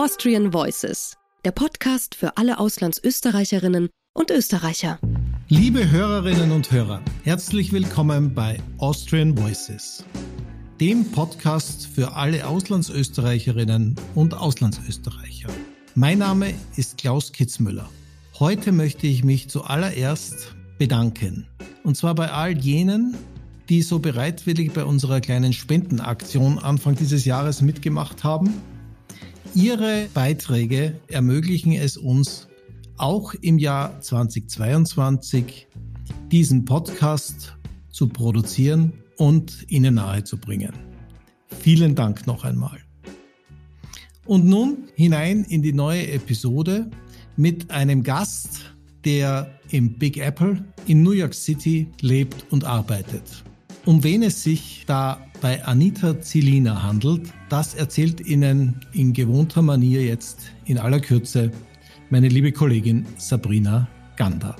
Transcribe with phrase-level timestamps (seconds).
[0.00, 5.00] Austrian Voices, der Podcast für alle Auslandsösterreicherinnen und Österreicher.
[5.48, 10.04] Liebe Hörerinnen und Hörer, herzlich willkommen bei Austrian Voices,
[10.80, 15.48] dem Podcast für alle Auslandsösterreicherinnen und Auslandsösterreicher.
[15.96, 17.90] Mein Name ist Klaus Kitzmüller.
[18.38, 21.48] Heute möchte ich mich zuallererst bedanken.
[21.82, 23.16] Und zwar bei all jenen,
[23.68, 28.54] die so bereitwillig bei unserer kleinen Spendenaktion Anfang dieses Jahres mitgemacht haben.
[29.54, 32.48] Ihre Beiträge ermöglichen es uns,
[32.96, 35.66] auch im Jahr 2022
[36.30, 37.56] diesen Podcast
[37.90, 40.72] zu produzieren und Ihnen nahezubringen.
[41.60, 42.78] Vielen Dank noch einmal.
[44.26, 46.90] Und nun hinein in die neue Episode
[47.36, 48.74] mit einem Gast,
[49.04, 53.44] der im Big Apple in New York City lebt und arbeitet.
[53.86, 60.02] Um wen es sich da bei Anita Zilina handelt, das erzählt Ihnen in gewohnter Manier
[60.02, 61.50] jetzt in aller Kürze
[62.10, 64.56] meine liebe Kollegin Sabrina Gander.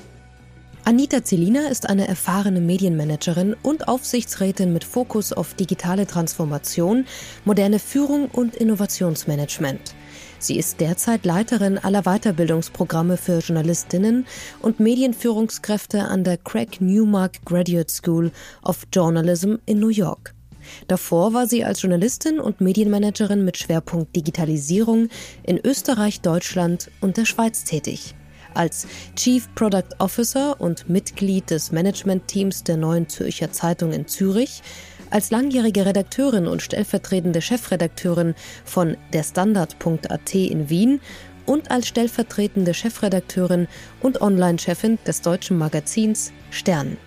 [0.85, 7.05] Anita Zilina ist eine erfahrene Medienmanagerin und Aufsichtsrätin mit Fokus auf digitale Transformation,
[7.45, 9.95] moderne Führung und Innovationsmanagement.
[10.39, 14.25] Sie ist derzeit Leiterin aller Weiterbildungsprogramme für Journalistinnen
[14.63, 18.31] und Medienführungskräfte an der Craig Newmark Graduate School
[18.63, 20.38] of Journalism in New York.
[20.87, 25.09] Davor war sie als Journalistin und Medienmanagerin mit Schwerpunkt Digitalisierung
[25.43, 28.15] in Österreich, Deutschland und der Schweiz tätig.
[28.55, 34.63] Als Chief Product Officer und Mitglied des Managementteams der Neuen Zürcher Zeitung in Zürich
[35.11, 41.01] als langjährige Redakteurin und stellvertretende Chefredakteurin von der Standard.at in Wien
[41.47, 43.69] und als stellvertretende Chefredakteurin
[44.01, 46.99] und Online-Chefin des deutschen Magazins Stern.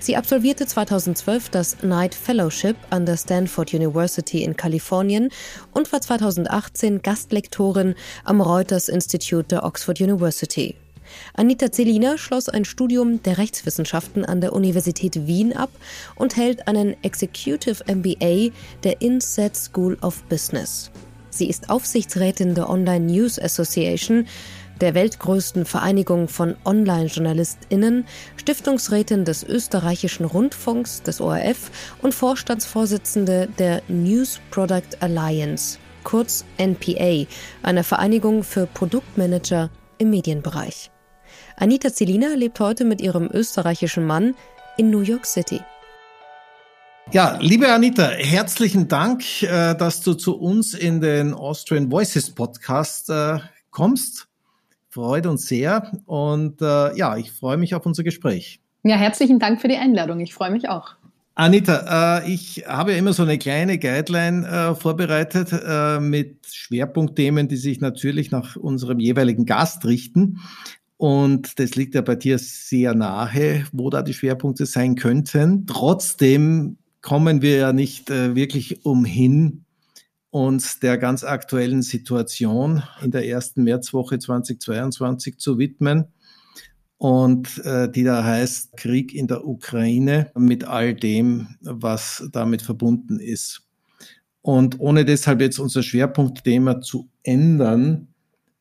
[0.00, 5.30] Sie absolvierte 2012 das Knight Fellowship an der Stanford University in Kalifornien
[5.72, 10.76] und war 2018 Gastlektorin am Reuters Institute der Oxford University.
[11.34, 15.70] Anita Zelina schloss ein Studium der Rechtswissenschaften an der Universität Wien ab
[16.16, 18.52] und hält einen Executive MBA
[18.82, 20.90] der Inset School of Business.
[21.30, 24.26] Sie ist Aufsichtsrätin der Online News Association,
[24.82, 28.04] der weltgrößten Vereinigung von Online-JournalistInnen,
[28.36, 31.70] Stiftungsrätin des österreichischen Rundfunks, des ORF
[32.02, 37.26] und Vorstandsvorsitzende der News Product Alliance, kurz NPA,
[37.62, 40.90] einer Vereinigung für Produktmanager im Medienbereich.
[41.56, 44.34] Anita Zelina lebt heute mit ihrem österreichischen Mann
[44.78, 45.60] in New York City.
[47.12, 53.10] Ja, liebe Anita, herzlichen Dank, äh, dass du zu uns in den Austrian Voices Podcast
[53.10, 53.38] äh,
[53.70, 54.31] kommst.
[54.92, 58.60] Freut uns sehr und äh, ja, ich freue mich auf unser Gespräch.
[58.84, 60.20] Ja, herzlichen Dank für die Einladung.
[60.20, 60.96] Ich freue mich auch.
[61.34, 65.50] Anita, ich habe ja immer so eine kleine Guideline vorbereitet
[66.02, 70.40] mit Schwerpunktthemen, die sich natürlich nach unserem jeweiligen Gast richten.
[70.98, 75.66] Und das liegt ja bei dir sehr nahe, wo da die Schwerpunkte sein könnten.
[75.66, 79.64] Trotzdem kommen wir ja nicht äh, wirklich umhin,
[80.32, 86.06] uns der ganz aktuellen Situation in der ersten Märzwoche 2022 zu widmen.
[86.96, 93.20] Und äh, die da heißt Krieg in der Ukraine mit all dem, was damit verbunden
[93.20, 93.68] ist.
[94.40, 98.08] Und ohne deshalb jetzt unser Schwerpunktthema zu ändern,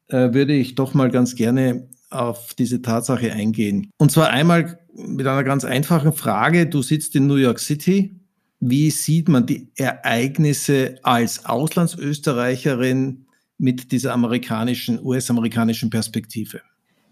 [0.10, 3.92] äh, würde ich doch mal ganz gerne auf diese Tatsache eingehen.
[3.98, 6.68] Und zwar einmal mit einer ganz einfachen Frage.
[6.68, 8.21] Du sitzt in New York City.
[8.64, 13.26] Wie sieht man die Ereignisse als Auslandsösterreicherin
[13.58, 16.62] mit dieser amerikanischen, US-amerikanischen Perspektive?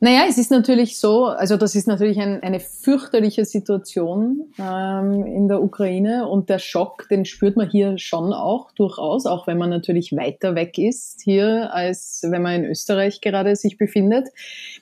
[0.02, 5.50] Naja, es ist natürlich so, also das ist natürlich ein, eine fürchterliche Situation ähm, in
[5.50, 9.72] der Ukraine und der Schock, den spürt man hier schon auch durchaus, auch wenn man
[9.72, 14.30] natürlich weiter weg ist hier, als wenn man in Österreich gerade sich befindet.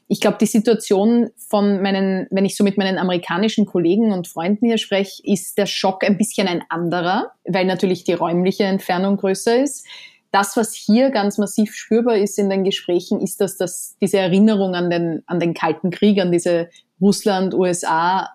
[0.09, 4.65] Ich glaube, die Situation von meinen, wenn ich so mit meinen amerikanischen Kollegen und Freunden
[4.65, 9.61] hier spreche, ist der Schock ein bisschen ein anderer, weil natürlich die räumliche Entfernung größer
[9.61, 9.85] ist.
[10.31, 14.75] Das, was hier ganz massiv spürbar ist in den Gesprächen, ist, dass das, diese Erinnerung
[14.75, 16.69] an den, an den Kalten Krieg, an diese
[17.01, 18.29] Russland, USA,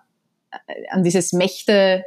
[0.51, 2.03] äh, an dieses Mächte,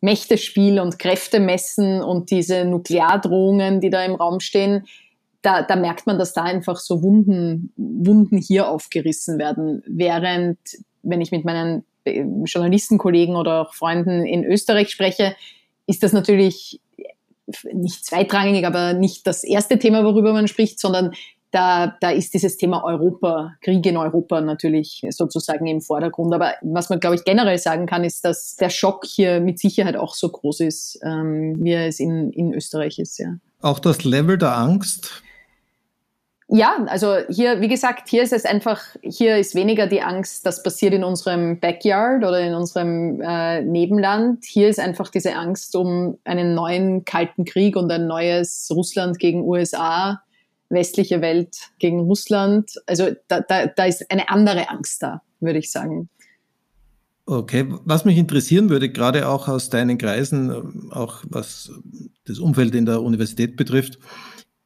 [0.00, 4.86] Mächtespiel und Kräftemessen und diese Nukleardrohungen, die da im Raum stehen,
[5.42, 9.82] da, da merkt man, dass da einfach so Wunden, Wunden hier aufgerissen werden.
[9.86, 10.58] Während,
[11.02, 15.34] wenn ich mit meinen äh, Journalistenkollegen oder auch Freunden in Österreich spreche,
[15.86, 16.80] ist das natürlich
[17.72, 21.12] nicht zweitrangig, aber nicht das erste Thema, worüber man spricht, sondern
[21.50, 26.32] da, da ist dieses Thema Europa, Krieg in Europa natürlich sozusagen im Vordergrund.
[26.32, 29.96] Aber was man, glaube ich, generell sagen kann, ist, dass der Schock hier mit Sicherheit
[29.96, 33.18] auch so groß ist, ähm, wie er es in, in Österreich ist.
[33.18, 33.36] Ja.
[33.60, 35.22] Auch das Level der Angst
[36.54, 40.62] Ja, also hier, wie gesagt, hier ist es einfach, hier ist weniger die Angst, das
[40.62, 44.44] passiert in unserem Backyard oder in unserem äh, Nebenland.
[44.44, 49.40] Hier ist einfach diese Angst um einen neuen Kalten Krieg und ein neues Russland gegen
[49.48, 50.20] USA,
[50.68, 52.70] westliche Welt gegen Russland.
[52.86, 56.10] Also da, da, da ist eine andere Angst da, würde ich sagen.
[57.24, 61.72] Okay, was mich interessieren würde, gerade auch aus deinen Kreisen, auch was
[62.26, 63.98] das Umfeld in der Universität betrifft,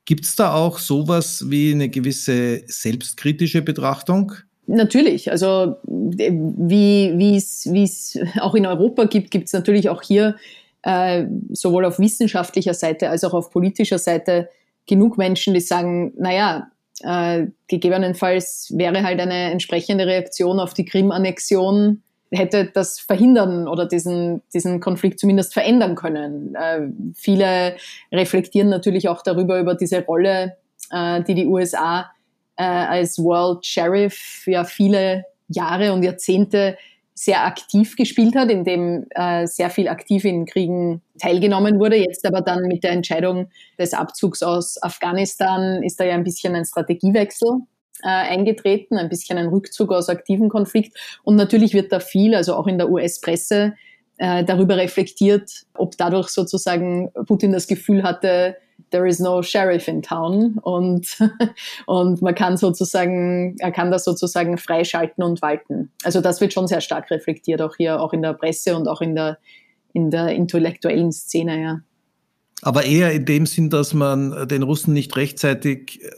[0.07, 4.33] Gibt es da auch sowas wie eine gewisse selbstkritische Betrachtung?
[4.69, 10.37] Natürlich, also wie es auch in Europa gibt, gibt es natürlich auch hier
[10.83, 14.49] äh, sowohl auf wissenschaftlicher Seite als auch auf politischer Seite
[14.87, 16.71] genug Menschen, die sagen, naja,
[17.03, 24.43] äh, gegebenenfalls wäre halt eine entsprechende Reaktion auf die Krim-Annexion hätte das verhindern oder diesen,
[24.53, 26.55] diesen Konflikt zumindest verändern können.
[26.55, 27.77] Äh, viele
[28.13, 30.57] reflektieren natürlich auch darüber, über diese Rolle,
[30.91, 32.11] äh, die die USA
[32.57, 36.77] äh, als World Sheriff ja viele Jahre und Jahrzehnte
[37.15, 41.97] sehr aktiv gespielt hat, in dem äh, sehr viel aktiv in Kriegen teilgenommen wurde.
[41.97, 43.49] Jetzt aber dann mit der Entscheidung
[43.79, 47.63] des Abzugs aus Afghanistan ist da ja ein bisschen ein Strategiewechsel
[48.03, 50.97] äh, eingetreten, ein bisschen ein Rückzug aus aktiven Konflikt.
[51.23, 53.75] Und natürlich wird da viel, also auch in der US-Presse,
[54.19, 58.57] äh, darüber reflektiert, ob dadurch sozusagen Putin das Gefühl hatte,
[58.91, 61.19] there is no sheriff in town und,
[61.87, 65.93] und man kann sozusagen, er kann das sozusagen freischalten und walten.
[66.05, 69.01] Also das wird schon sehr stark reflektiert, auch hier, auch in der Presse und auch
[69.01, 69.39] in der,
[69.93, 71.81] in der intellektuellen Szene, ja.
[72.63, 76.09] Aber eher in dem Sinn, dass man den Russen nicht rechtzeitig äh,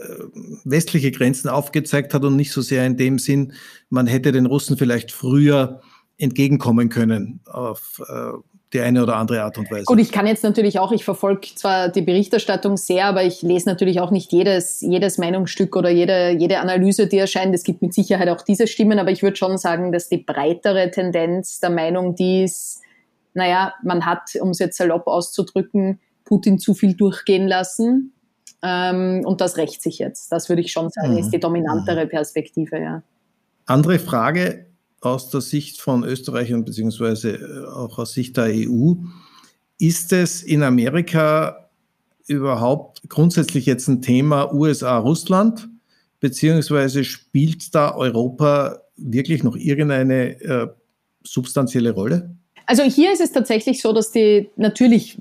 [0.65, 3.55] westliche Grenzen aufgezeigt hat und nicht so sehr in dem Sinn,
[3.91, 5.81] man hätte den Russen vielleicht früher
[6.17, 8.33] entgegenkommen können auf äh,
[8.73, 9.85] die eine oder andere Art und Weise.
[9.85, 13.69] Gut, ich kann jetzt natürlich auch, ich verfolge zwar die Berichterstattung sehr, aber ich lese
[13.69, 17.55] natürlich auch nicht jedes, jedes Meinungsstück oder jede, jede Analyse, die erscheint.
[17.55, 20.91] Es gibt mit Sicherheit auch diese Stimmen, aber ich würde schon sagen, dass die breitere
[20.91, 22.83] Tendenz der Meinung, die ist,
[23.33, 28.13] naja, man hat, um es jetzt salopp auszudrücken, Putin zu viel durchgehen lassen.
[28.63, 30.31] Ähm, und das rächt sich jetzt.
[30.31, 31.19] Das würde ich schon sagen, mhm.
[31.19, 32.07] ist die dominantere.
[32.07, 33.03] Perspektive, ja.
[33.67, 34.67] Andere Frage
[35.01, 38.95] aus der Sicht von Österreichern beziehungsweise äh, auch aus Sicht der EU.
[39.79, 41.71] Ist es in Amerika
[42.27, 45.69] überhaupt grundsätzlich jetzt ein Thema USA-Russland?
[46.21, 50.67] Beziehungsweise spielt da Europa wirklich noch irgendeine äh,
[51.23, 52.38] substanzielle Rolle?
[52.69, 55.17] Also hier ist es tatsächlich so, dass die natürlich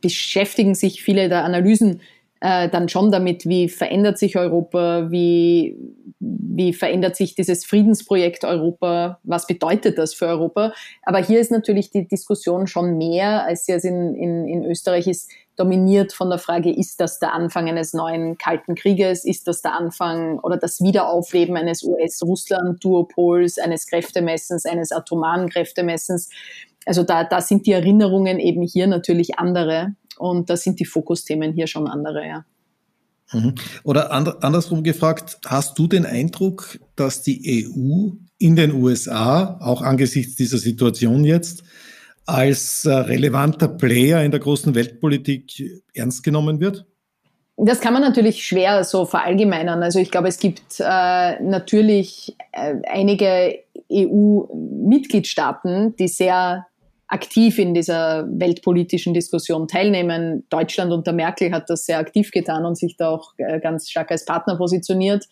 [0.00, 2.00] beschäftigen sich viele der Analysen
[2.38, 5.76] äh, dann schon damit, wie verändert sich Europa, wie,
[6.20, 10.72] wie verändert sich dieses Friedensprojekt Europa, was bedeutet das für Europa.
[11.02, 15.08] Aber hier ist natürlich die Diskussion schon mehr, als sie es in, in, in Österreich
[15.08, 19.62] ist, dominiert von der Frage, ist das der Anfang eines neuen Kalten Krieges, ist das
[19.62, 26.28] der Anfang oder das Wiederaufleben eines US-Russland-Duopols, eines Kräftemessens, eines atomaren Kräftemessens
[26.86, 31.52] also da, da sind die Erinnerungen eben hier natürlich andere und da sind die Fokusthemen
[31.52, 32.44] hier schon andere, ja.
[33.32, 33.54] Mhm.
[33.84, 40.36] Oder andersrum gefragt, hast du den Eindruck, dass die EU in den USA, auch angesichts
[40.36, 41.64] dieser Situation jetzt,
[42.26, 46.84] als äh, relevanter Player in der großen Weltpolitik ernst genommen wird?
[47.56, 49.80] Das kann man natürlich schwer so verallgemeinern.
[49.82, 53.58] Also ich glaube, es gibt äh, natürlich äh, einige
[53.90, 56.66] EU-Mitgliedstaaten, die sehr
[57.14, 60.44] aktiv in dieser weltpolitischen Diskussion teilnehmen.
[60.50, 64.10] Deutschland unter Merkel hat das sehr aktiv getan und sich da auch äh, ganz stark
[64.10, 65.24] als Partner positioniert.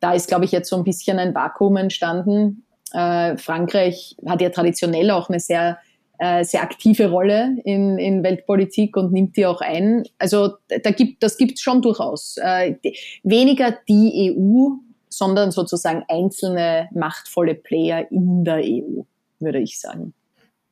[0.00, 2.64] Da ist, glaube ich, jetzt so ein bisschen ein Vakuum entstanden.
[2.94, 5.78] Äh, Frankreich hat ja traditionell auch eine sehr,
[6.18, 10.04] äh, sehr aktive Rolle in, in Weltpolitik und nimmt die auch ein.
[10.18, 12.36] Also da gibt, das gibt es schon durchaus.
[13.22, 14.68] Weniger die EU,
[15.10, 19.02] sondern sozusagen einzelne machtvolle Player in der EU,
[19.40, 20.14] würde ich sagen.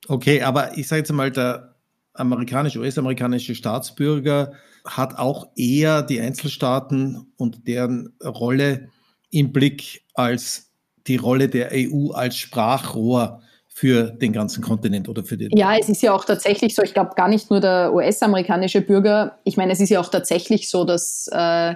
[0.08, 1.74] Okay, aber ich sage jetzt mal, der
[2.14, 4.52] amerikanische, US-amerikanische Staatsbürger
[4.84, 8.88] hat auch eher die Einzelstaaten und deren Rolle
[9.30, 10.70] im Blick als
[11.06, 15.50] die Rolle der EU als Sprachrohr für den ganzen Kontinent oder für den.
[15.54, 19.38] Ja, es ist ja auch tatsächlich so, ich glaube gar nicht nur der US-amerikanische Bürger,
[19.44, 21.74] ich meine, es ist ja auch tatsächlich so, dass, äh,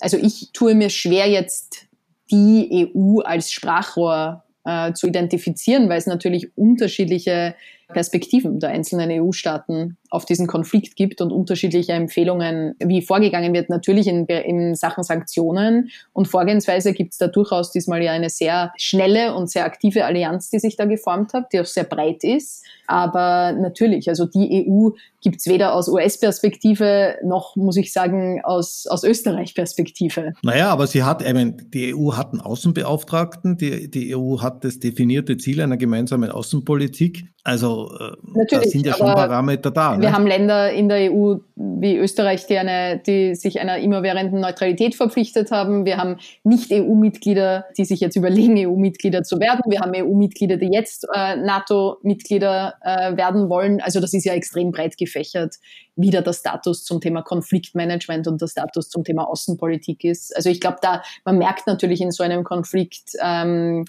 [0.00, 1.86] also ich tue mir schwer jetzt
[2.30, 7.54] die EU als Sprachrohr äh, zu identifizieren, weil es natürlich unterschiedliche
[7.88, 13.70] Perspektiven der einzelnen EU-Staaten auf diesen Konflikt gibt und unterschiedliche Empfehlungen, wie vorgegangen wird.
[13.70, 18.72] Natürlich in, in Sachen Sanktionen und Vorgehensweise gibt es da durchaus diesmal ja eine sehr
[18.76, 22.64] schnelle und sehr aktive Allianz, die sich da geformt hat, die auch sehr breit ist.
[22.86, 28.86] Aber natürlich, also die EU gibt es weder aus US-Perspektive noch, muss ich sagen, aus,
[28.86, 30.32] aus Österreich-Perspektive.
[30.42, 34.64] Naja, aber sie hat, ich meine, die EU hat einen Außenbeauftragten, die, die EU hat
[34.64, 37.26] das definierte Ziel einer gemeinsamen Außenpolitik.
[37.44, 39.97] Also äh, da sind ja schon Parameter da.
[39.98, 40.02] Ne?
[40.02, 44.94] Wir haben Länder in der EU wie Österreich, die, eine, die sich einer immerwährenden Neutralität
[44.94, 45.84] verpflichtet haben.
[45.84, 49.62] Wir haben Nicht-EU-Mitglieder, die sich jetzt überlegen, EU-Mitglieder zu werden.
[49.66, 53.80] Wir haben EU-Mitglieder, die jetzt äh, NATO-Mitglieder äh, werden wollen.
[53.80, 55.56] Also das ist ja extrem breit gefächert,
[55.96, 60.34] wie da der Status zum Thema Konfliktmanagement und der Status zum Thema Außenpolitik ist.
[60.36, 63.84] Also ich glaube, da man merkt natürlich in so einem Konflikt, ähm,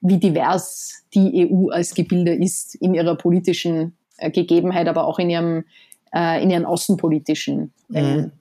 [0.00, 3.96] wie divers die EU als Gebilde ist in ihrer politischen
[4.30, 5.64] Gegebenheit, aber auch in ihrem
[6.14, 7.72] äh, in ihren außenpolitischen.
[7.88, 8.32] Mhm.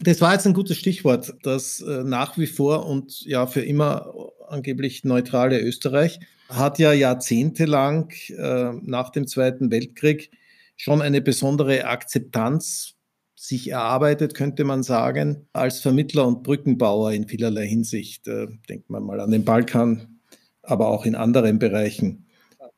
[0.00, 4.14] Das war jetzt ein gutes Stichwort, das äh, nach wie vor und ja für immer
[4.48, 10.30] angeblich neutrale Österreich hat ja jahrzehntelang äh, nach dem Zweiten Weltkrieg
[10.76, 12.94] schon eine besondere Akzeptanz
[13.34, 18.26] sich erarbeitet, könnte man sagen, als Vermittler und Brückenbauer in vielerlei Hinsicht.
[18.26, 20.20] Äh, denkt man mal an den Balkan,
[20.62, 22.26] aber auch in anderen Bereichen.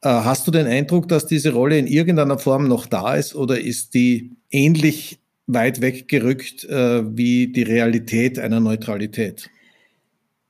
[0.03, 3.61] Äh, hast du den Eindruck, dass diese Rolle in irgendeiner Form noch da ist oder
[3.61, 9.51] ist die ähnlich weit weggerückt äh, wie die Realität einer Neutralität?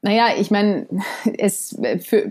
[0.03, 0.87] Naja, ich meine,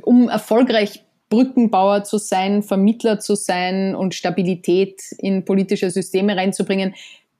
[0.03, 6.95] um erfolgreich Brückenbauer zu sein, Vermittler zu sein und Stabilität in politische Systeme reinzubringen,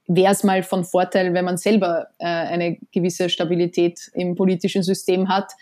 [0.06, 5.28] wäre es mal von Vorteil, wenn man selber äh, eine gewisse Stabilität im politischen System
[5.28, 5.52] hat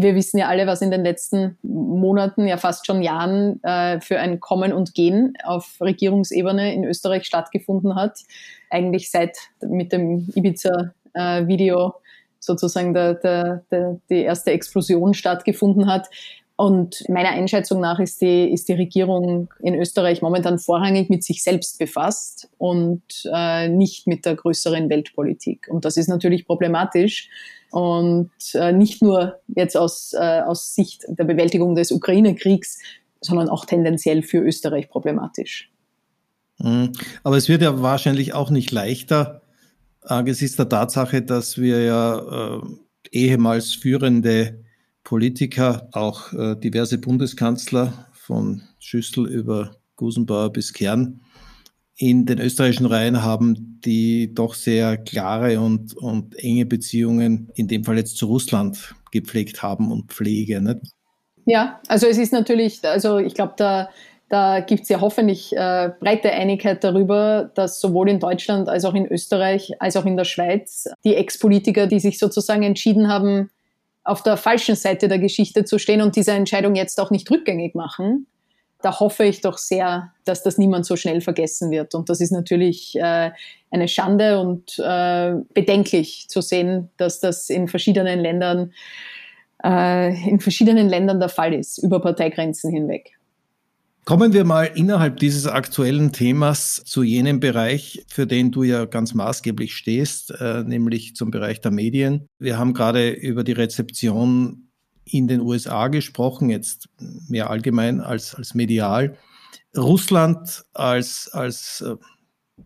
[0.00, 4.18] wir wissen ja alle, was in den letzten Monaten, ja fast schon Jahren äh, für
[4.18, 8.18] ein Kommen und Gehen auf Regierungsebene in Österreich stattgefunden hat.
[8.70, 11.92] Eigentlich seit mit dem Ibiza-Video äh,
[12.38, 16.08] sozusagen der, der, der, die erste Explosion stattgefunden hat.
[16.56, 21.42] Und meiner Einschätzung nach ist die, ist die Regierung in Österreich momentan vorrangig mit sich
[21.42, 25.68] selbst befasst und äh, nicht mit der größeren Weltpolitik.
[25.70, 27.28] Und das ist natürlich problematisch
[27.70, 32.78] und äh, nicht nur jetzt aus, äh, aus Sicht der Bewältigung des Ukraine-Kriegs,
[33.20, 35.70] sondern auch tendenziell für Österreich problematisch.
[36.58, 36.92] Mhm.
[37.22, 39.40] Aber es wird ja wahrscheinlich auch nicht leichter,
[40.02, 42.60] angesichts der Tatsache, dass wir ja äh,
[43.10, 44.61] ehemals führende
[45.12, 51.20] Politiker, auch äh, diverse Bundeskanzler von Schüssel über Gusenbauer bis Kern,
[51.98, 57.84] in den österreichischen Reihen haben, die doch sehr klare und, und enge Beziehungen, in dem
[57.84, 60.62] Fall jetzt zu Russland, gepflegt haben und pflege.
[60.62, 60.80] Nicht?
[61.44, 63.90] Ja, also es ist natürlich, also ich glaube, da,
[64.30, 68.94] da gibt es ja hoffentlich äh, breite Einigkeit darüber, dass sowohl in Deutschland als auch
[68.94, 73.50] in Österreich als auch in der Schweiz die Ex-Politiker, die sich sozusagen entschieden haben,
[74.04, 77.74] auf der falschen Seite der Geschichte zu stehen und diese Entscheidung jetzt auch nicht rückgängig
[77.74, 78.26] machen,
[78.82, 81.94] da hoffe ich doch sehr, dass das niemand so schnell vergessen wird.
[81.94, 83.30] Und das ist natürlich äh,
[83.70, 88.72] eine Schande und äh, bedenklich zu sehen, dass das in verschiedenen Ländern
[89.64, 93.12] äh, in verschiedenen Ländern der Fall ist, über Parteigrenzen hinweg.
[94.04, 99.14] Kommen wir mal innerhalb dieses aktuellen Themas zu jenem Bereich, für den du ja ganz
[99.14, 102.28] maßgeblich stehst, äh, nämlich zum Bereich der Medien.
[102.40, 104.70] Wir haben gerade über die Rezeption
[105.04, 106.88] in den USA gesprochen, jetzt
[107.28, 109.16] mehr allgemein als, als medial.
[109.76, 111.94] Russland als, als, äh,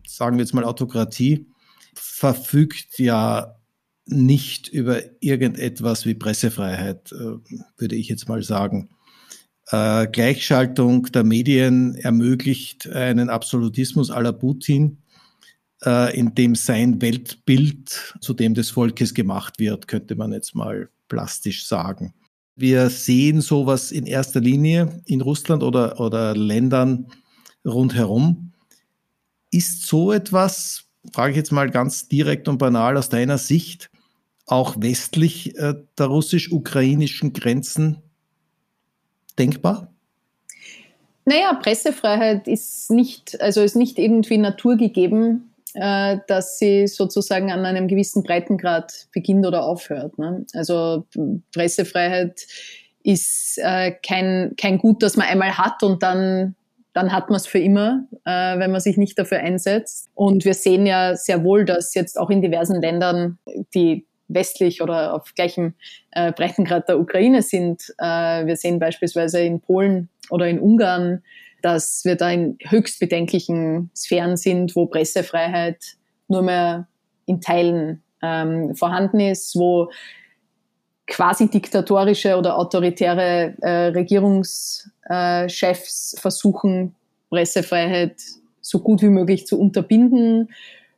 [0.07, 1.45] sagen wir jetzt mal, Autokratie
[1.93, 3.57] verfügt ja
[4.07, 7.37] nicht über irgendetwas wie Pressefreiheit, äh,
[7.77, 8.89] würde ich jetzt mal sagen.
[9.69, 14.99] Äh, Gleichschaltung der Medien ermöglicht einen Absolutismus aller Putin,
[16.13, 21.67] in dem sein Weltbild zu dem des Volkes gemacht wird, könnte man jetzt mal plastisch
[21.67, 22.15] sagen.
[22.55, 27.05] Wir sehen sowas in erster Linie in Russland oder, oder Ländern
[27.63, 28.51] rundherum.
[29.51, 33.91] Ist so etwas, frage ich jetzt mal ganz direkt und banal aus deiner Sicht,
[34.47, 38.01] auch westlich äh, der russisch-ukrainischen Grenzen
[39.37, 39.91] denkbar?
[41.25, 45.47] Naja, Pressefreiheit ist nicht, also ist nicht irgendwie naturgegeben
[45.79, 50.17] äh, dass sie sozusagen an einem gewissen Breitengrad beginnt oder aufhört.
[50.17, 50.45] Ne?
[50.53, 51.05] Also
[51.53, 52.47] Pressefreiheit
[53.03, 56.55] ist äh, kein, kein Gut, das man einmal hat und dann
[56.93, 60.09] dann hat man es für immer, äh, wenn man sich nicht dafür einsetzt.
[60.15, 63.37] Und wir sehen ja sehr wohl, dass jetzt auch in diversen Ländern,
[63.75, 65.73] die westlich oder auf gleichem
[66.11, 71.23] äh, Breitengrad der Ukraine sind, äh, wir sehen beispielsweise in Polen oder in Ungarn
[71.61, 75.95] dass wir da in höchst bedenklichen Sphären sind, wo Pressefreiheit
[76.27, 76.87] nur mehr
[77.25, 79.89] in Teilen ähm, vorhanden ist, wo
[81.07, 86.95] quasi diktatorische oder autoritäre äh, Regierungschefs äh, versuchen,
[87.29, 88.21] Pressefreiheit
[88.61, 90.49] so gut wie möglich zu unterbinden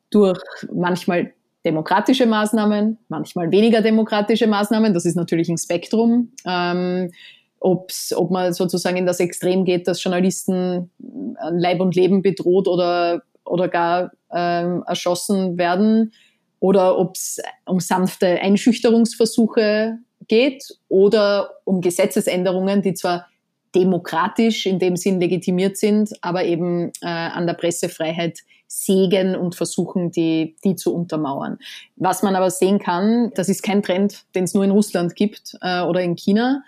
[0.09, 0.39] durch
[0.74, 1.33] manchmal
[1.69, 4.93] demokratische Maßnahmen, manchmal weniger demokratische Maßnahmen.
[4.93, 6.31] Das ist natürlich ein Spektrum.
[6.45, 7.11] Ähm,
[7.59, 10.89] ob's, ob man sozusagen in das Extrem geht, dass Journalisten
[11.38, 16.11] an Leib und Leben bedroht oder, oder gar ähm, erschossen werden,
[16.59, 19.97] oder ob es um sanfte Einschüchterungsversuche
[20.27, 23.27] geht oder um Gesetzesänderungen, die zwar
[23.75, 30.11] demokratisch in dem Sinn legitimiert sind, aber eben äh, an der Pressefreiheit sägen und versuchen,
[30.11, 31.57] die, die zu untermauern.
[31.95, 35.57] Was man aber sehen kann, das ist kein Trend, den es nur in Russland gibt
[35.61, 36.63] äh, oder in China.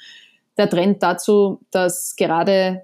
[0.57, 2.83] Der Trend dazu, dass gerade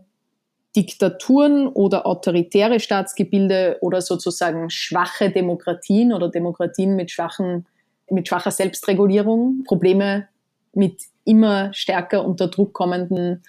[0.75, 7.65] Diktaturen oder autoritäre Staatsgebilde oder sozusagen schwache Demokratien oder Demokratien mit, schwachen,
[8.11, 10.27] mit schwacher Selbstregulierung Probleme
[10.73, 13.43] mit immer stärker unter Druck kommenden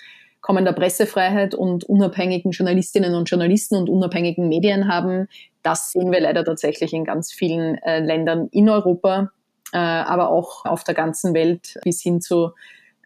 [0.48, 5.28] kommender Pressefreiheit und unabhängigen Journalistinnen und Journalisten und unabhängigen Medien haben.
[5.62, 9.30] Das sehen wir leider tatsächlich in ganz vielen äh, Ländern in Europa,
[9.74, 12.52] äh, aber auch auf der ganzen Welt bis hin zu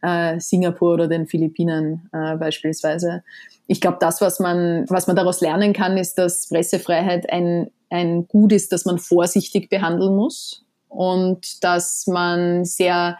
[0.02, 3.24] äh, Singapur oder den Philippinen äh, beispielsweise.
[3.66, 8.28] Ich glaube, das, was man, was man daraus lernen kann, ist, dass Pressefreiheit ein, ein
[8.28, 13.18] Gut ist, das man vorsichtig behandeln muss und dass man sehr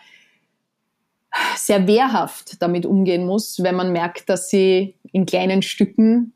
[1.57, 6.33] sehr wehrhaft damit umgehen muss, wenn man merkt, dass sie in kleinen Stücken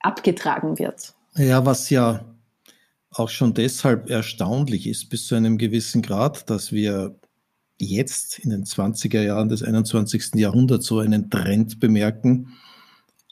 [0.00, 1.14] abgetragen wird.
[1.36, 2.24] Ja, was ja
[3.10, 7.18] auch schon deshalb erstaunlich ist bis zu einem gewissen Grad, dass wir
[7.78, 10.34] jetzt in den 20er Jahren des 21.
[10.34, 12.52] Jahrhunderts so einen Trend bemerken,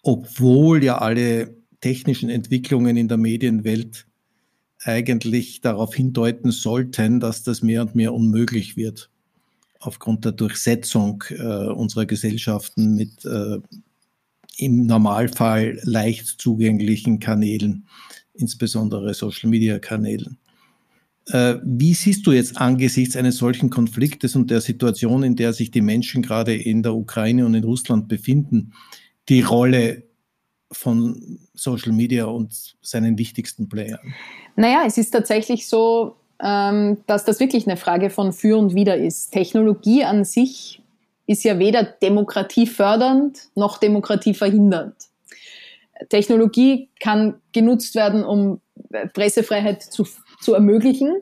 [0.02, 4.06] obwohl ja alle technischen Entwicklungen in der Medienwelt
[4.82, 9.10] eigentlich darauf hindeuten sollten, dass das mehr und mehr unmöglich wird
[9.80, 13.58] aufgrund der Durchsetzung äh, unserer Gesellschaften mit äh,
[14.58, 17.86] im Normalfall leicht zugänglichen Kanälen,
[18.34, 20.38] insbesondere Social-Media-Kanälen.
[21.26, 25.70] Äh, wie siehst du jetzt angesichts eines solchen Konfliktes und der Situation, in der sich
[25.70, 28.72] die Menschen gerade in der Ukraine und in Russland befinden,
[29.28, 30.04] die Rolle
[30.72, 34.14] von Social Media und seinen wichtigsten Playern?
[34.56, 39.30] Naja, es ist tatsächlich so, dass das wirklich eine Frage von für und wider ist.
[39.30, 40.80] Technologie an sich
[41.26, 44.94] ist ja weder Demokratie fördernd noch Demokratie verhindernd.
[46.08, 48.60] Technologie kann genutzt werden, um
[49.14, 50.06] Pressefreiheit zu,
[50.40, 51.16] zu ermöglichen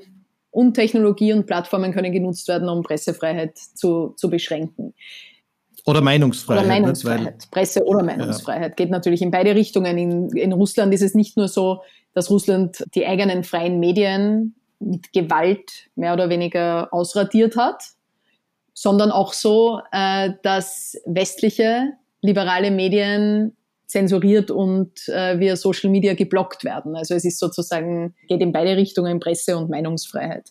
[0.50, 4.94] und Technologie und Plattformen können genutzt werden, um Pressefreiheit zu, zu beschränken.
[5.86, 6.64] Oder Meinungsfreiheit.
[6.64, 7.38] Oder Meinungsfreiheit.
[7.38, 7.48] Ne?
[7.50, 8.70] Presse- oder Meinungsfreiheit.
[8.70, 8.74] Ja.
[8.74, 9.96] Geht natürlich in beide Richtungen.
[9.96, 15.12] In, in Russland ist es nicht nur so, dass Russland die eigenen freien Medien mit
[15.12, 17.82] Gewalt mehr oder weniger ausradiert hat,
[18.74, 26.64] sondern auch so, äh, dass westliche liberale Medien zensuriert und äh, via Social Media geblockt
[26.64, 26.96] werden.
[26.96, 30.50] Also es ist sozusagen, geht in beide Richtungen Presse- und Meinungsfreiheit.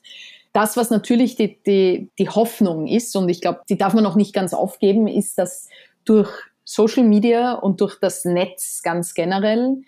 [0.53, 4.15] Das, was natürlich die, die, die Hoffnung ist, und ich glaube, die darf man noch
[4.15, 5.67] nicht ganz aufgeben, ist, dass
[6.05, 6.29] durch
[6.63, 9.81] Social Media und durch das Netz ganz generell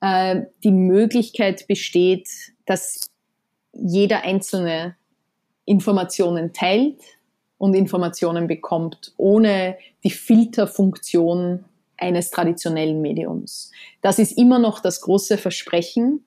[0.00, 2.28] äh, die Möglichkeit besteht,
[2.66, 3.09] dass
[3.72, 4.96] jeder Einzelne
[5.64, 7.00] Informationen teilt
[7.58, 11.64] und Informationen bekommt, ohne die Filterfunktion
[11.96, 13.70] eines traditionellen Mediums.
[14.00, 16.24] Das ist immer noch das große Versprechen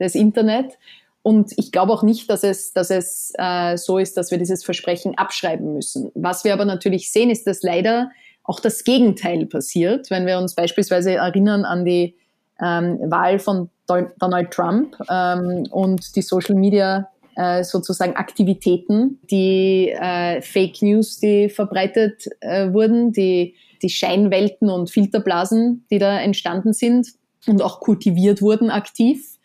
[0.00, 0.78] des Internet.
[1.22, 4.64] Und ich glaube auch nicht, dass es, dass es äh, so ist, dass wir dieses
[4.64, 6.10] Versprechen abschreiben müssen.
[6.14, 8.10] Was wir aber natürlich sehen, ist, dass leider
[8.42, 10.10] auch das Gegenteil passiert.
[10.10, 12.16] Wenn wir uns beispielsweise erinnern an die
[12.60, 13.70] ähm, Wahl von
[14.18, 21.48] Donald Trump ähm, und die Social Media äh, sozusagen Aktivitäten, die äh, Fake News, die
[21.48, 27.08] verbreitet äh, wurden, die, die Scheinwelten und Filterblasen, die da entstanden sind
[27.46, 29.38] und auch kultiviert wurden aktiv,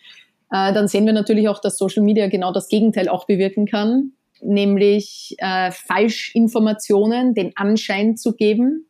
[0.52, 4.12] äh, dann sehen wir natürlich auch, dass Social Media genau das Gegenteil auch bewirken kann,
[4.42, 8.86] nämlich äh, Falschinformationen den Anschein zu geben,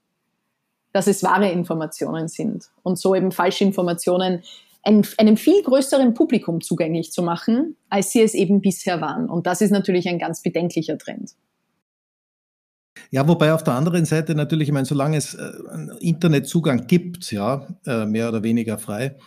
[0.94, 2.66] dass es wahre Informationen sind.
[2.84, 4.44] Und so eben Falschinformationen
[4.88, 9.30] einem viel größeren Publikum zugänglich zu machen, als sie es eben bisher waren.
[9.30, 11.36] Und das ist natürlich ein ganz bedenklicher Trend.
[13.12, 15.52] Ja, wobei auf der anderen Seite natürlich, ich meine, solange es äh,
[16.00, 19.18] Internetzugang gibt, ja, äh, mehr oder weniger frei,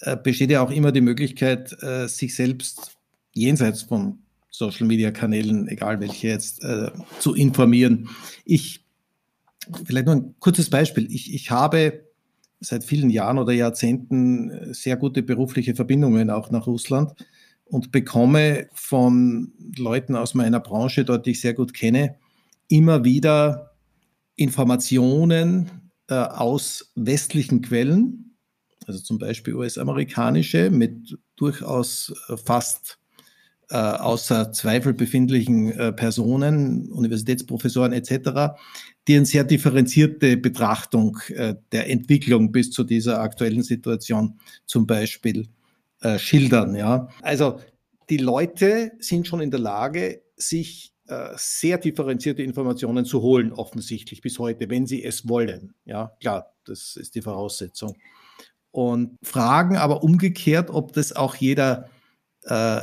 [0.00, 2.96] äh, besteht ja auch immer die Möglichkeit, sich selbst
[3.32, 4.18] jenseits von
[4.50, 6.64] Social Media Kanälen, egal welche jetzt,
[7.18, 8.08] zu informieren.
[8.44, 8.84] Ich,
[9.84, 11.10] vielleicht nur ein kurzes Beispiel.
[11.10, 12.03] Ich, ich habe
[12.60, 17.14] seit vielen Jahren oder Jahrzehnten sehr gute berufliche Verbindungen auch nach Russland
[17.64, 22.16] und bekomme von Leuten aus meiner Branche, dort die ich sehr gut kenne,
[22.68, 23.72] immer wieder
[24.36, 25.70] Informationen
[26.08, 28.36] äh, aus westlichen Quellen,
[28.86, 32.98] also zum Beispiel US-amerikanische, mit durchaus äh, fast
[33.70, 38.56] äh, außer Zweifel befindlichen äh, Personen, Universitätsprofessoren etc.,
[39.06, 45.48] die eine sehr differenzierte Betrachtung äh, der Entwicklung bis zu dieser aktuellen Situation zum Beispiel
[46.00, 46.74] äh, schildern.
[46.74, 47.08] Ja.
[47.22, 47.60] Also
[48.10, 54.22] die Leute sind schon in der Lage, sich äh, sehr differenzierte Informationen zu holen, offensichtlich
[54.22, 55.74] bis heute, wenn sie es wollen.
[55.84, 57.96] Ja, klar, das ist die Voraussetzung.
[58.70, 61.90] Und fragen aber umgekehrt, ob das auch jeder
[62.42, 62.80] äh,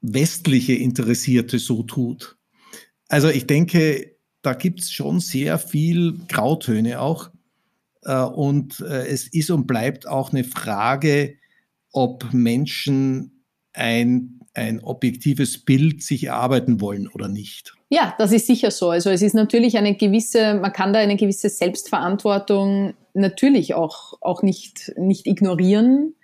[0.00, 2.36] westliche Interessierte so tut.
[3.08, 7.30] Also ich denke, da gibt es schon sehr viel Grautöne auch.
[8.04, 11.34] Äh, und äh, es ist und bleibt auch eine Frage,
[11.92, 17.74] ob Menschen ein, ein objektives Bild sich erarbeiten wollen oder nicht.
[17.88, 18.90] Ja, das ist sicher so.
[18.90, 24.42] Also es ist natürlich eine gewisse, man kann da eine gewisse Selbstverantwortung natürlich auch, auch
[24.42, 26.14] nicht, nicht ignorieren.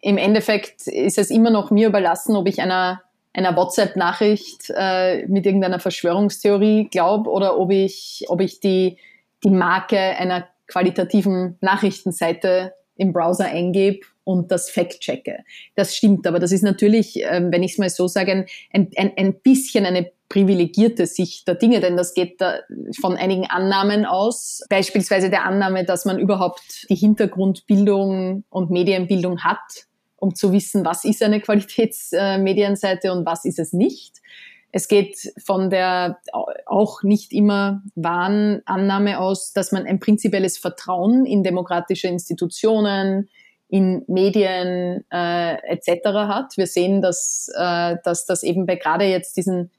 [0.00, 3.02] Im Endeffekt ist es immer noch mir überlassen, ob ich einer,
[3.32, 8.98] einer WhatsApp-Nachricht äh, mit irgendeiner Verschwörungstheorie glaube oder ob ich, ob ich die,
[9.44, 15.38] die Marke einer qualitativen Nachrichtenseite im Browser eingebe und das Fact-checke.
[15.74, 19.12] Das stimmt, aber das ist natürlich, ähm, wenn ich es mal so sage, ein, ein,
[19.16, 22.60] ein bisschen eine privilegierte Sicht der Dinge, denn das geht da
[23.00, 29.86] von einigen Annahmen aus, beispielsweise der Annahme, dass man überhaupt die Hintergrundbildung und Medienbildung hat,
[30.20, 34.18] um zu wissen, was ist eine Qualitätsmedienseite und was ist es nicht.
[34.72, 36.20] Es geht von der
[36.66, 43.28] auch nicht immer wahren Annahme aus, dass man ein prinzipielles Vertrauen in demokratische Institutionen,
[43.68, 46.04] in Medien äh, etc.
[46.04, 46.56] hat.
[46.56, 49.70] Wir sehen, dass, äh, dass das eben bei gerade jetzt diesen,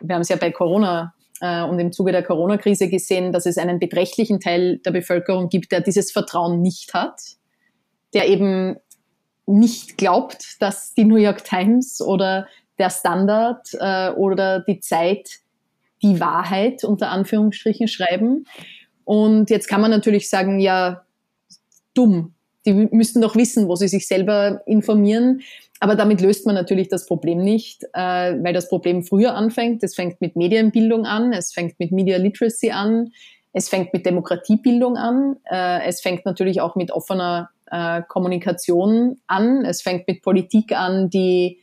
[0.00, 3.58] wir haben es ja bei Corona äh, und im Zuge der Corona-Krise gesehen, dass es
[3.58, 7.20] einen beträchtlichen Teil der Bevölkerung gibt, der dieses Vertrauen nicht hat,
[8.14, 8.76] der eben
[9.46, 12.46] nicht glaubt, dass die New York Times oder
[12.78, 15.28] der Standard äh, oder die Zeit
[16.02, 18.46] die Wahrheit unter Anführungsstrichen schreiben.
[19.04, 21.04] Und jetzt kann man natürlich sagen, ja,
[21.94, 22.34] dumm,
[22.66, 25.42] die müssten doch wissen, wo sie sich selber informieren.
[25.80, 27.98] Aber damit löst man natürlich das Problem nicht, äh,
[28.42, 29.82] weil das Problem früher anfängt.
[29.82, 33.12] Es fängt mit Medienbildung an, es fängt mit Media Literacy an,
[33.52, 39.64] es fängt mit Demokratiebildung an, äh, es fängt natürlich auch mit offener äh, Kommunikation an,
[39.64, 41.60] es fängt mit Politik an, die,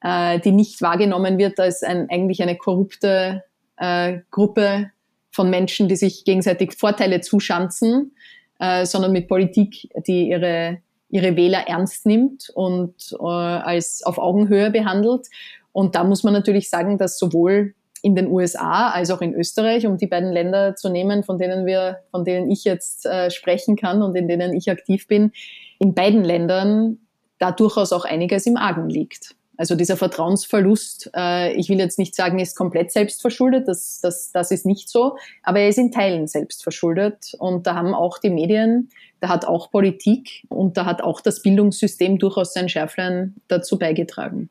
[0.00, 3.44] äh, die nicht wahrgenommen wird als ein, eigentlich eine korrupte
[3.76, 4.90] äh, Gruppe
[5.30, 8.12] von Menschen, die sich gegenseitig Vorteile zuschanzen
[8.58, 10.78] äh, sondern mit Politik, die ihre,
[11.10, 15.26] ihre Wähler ernst nimmt und äh, als auf Augenhöhe behandelt.
[15.72, 19.86] Und da muss man natürlich sagen, dass sowohl in den USA als auch in Österreich,
[19.86, 23.76] um die beiden Länder zu nehmen, von denen wir, von denen ich jetzt äh, sprechen
[23.76, 25.32] kann und in denen ich aktiv bin,
[25.78, 26.98] in beiden Ländern
[27.38, 29.34] da durchaus auch einiges im Argen liegt.
[29.58, 34.50] Also dieser Vertrauensverlust, äh, ich will jetzt nicht sagen, ist komplett selbstverschuldet, das, das, das
[34.50, 37.34] ist nicht so, aber er ist in Teilen selbstverschuldet.
[37.38, 41.42] Und da haben auch die Medien, da hat auch Politik und da hat auch das
[41.42, 44.50] Bildungssystem durchaus sein Schärflein dazu beigetragen.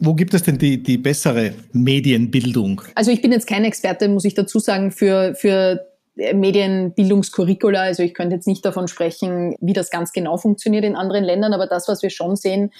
[0.00, 2.80] Wo gibt es denn die, die bessere Medienbildung?
[2.94, 5.86] Also ich bin jetzt kein Experte, muss ich dazu sagen, für, für
[6.16, 7.82] Medienbildungskurricula.
[7.82, 11.52] Also ich könnte jetzt nicht davon sprechen, wie das ganz genau funktioniert in anderen Ländern,
[11.52, 12.70] aber das, was wir schon sehen,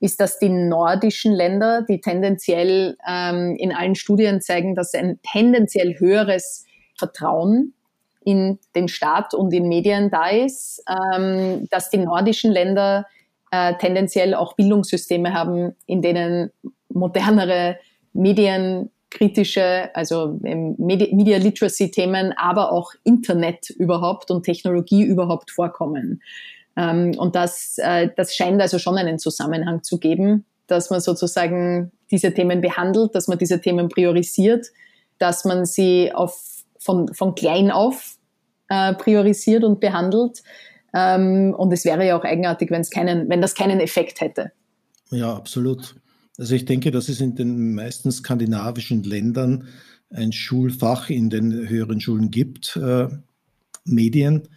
[0.00, 5.98] ist, dass die nordischen Länder, die tendenziell ähm, in allen Studien zeigen, dass ein tendenziell
[5.98, 6.64] höheres
[6.96, 7.74] Vertrauen
[8.24, 13.06] in den Staat und in Medien da ist, ähm, dass die nordischen Länder
[13.50, 16.50] äh, tendenziell auch Bildungssysteme haben, in denen
[16.88, 17.78] modernere
[18.12, 26.22] medienkritische, also Media Literacy Themen, aber auch Internet überhaupt und Technologie überhaupt vorkommen.
[26.76, 31.92] Ähm, und das, äh, das scheint also schon einen Zusammenhang zu geben, dass man sozusagen
[32.10, 34.66] diese Themen behandelt, dass man diese Themen priorisiert,
[35.18, 38.16] dass man sie auf, von, von klein auf
[38.68, 40.42] äh, priorisiert und behandelt.
[40.98, 44.52] Ähm, und es wäre ja auch eigenartig, wenn es keinen, wenn das keinen Effekt hätte.
[45.10, 45.94] Ja, absolut.
[46.36, 49.68] Also ich denke, dass es in den meisten skandinavischen Ländern
[50.10, 53.08] ein Schulfach in den höheren Schulen gibt, äh,
[53.84, 54.48] Medien.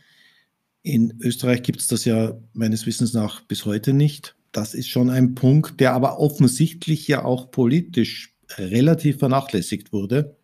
[0.83, 4.35] In Österreich gibt es das ja meines Wissens nach bis heute nicht.
[4.51, 10.35] Das ist schon ein Punkt, der aber offensichtlich ja auch politisch relativ vernachlässigt wurde.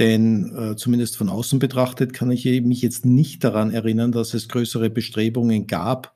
[0.00, 4.48] Denn äh, zumindest von außen betrachtet kann ich mich jetzt nicht daran erinnern, dass es
[4.48, 6.14] größere Bestrebungen gab,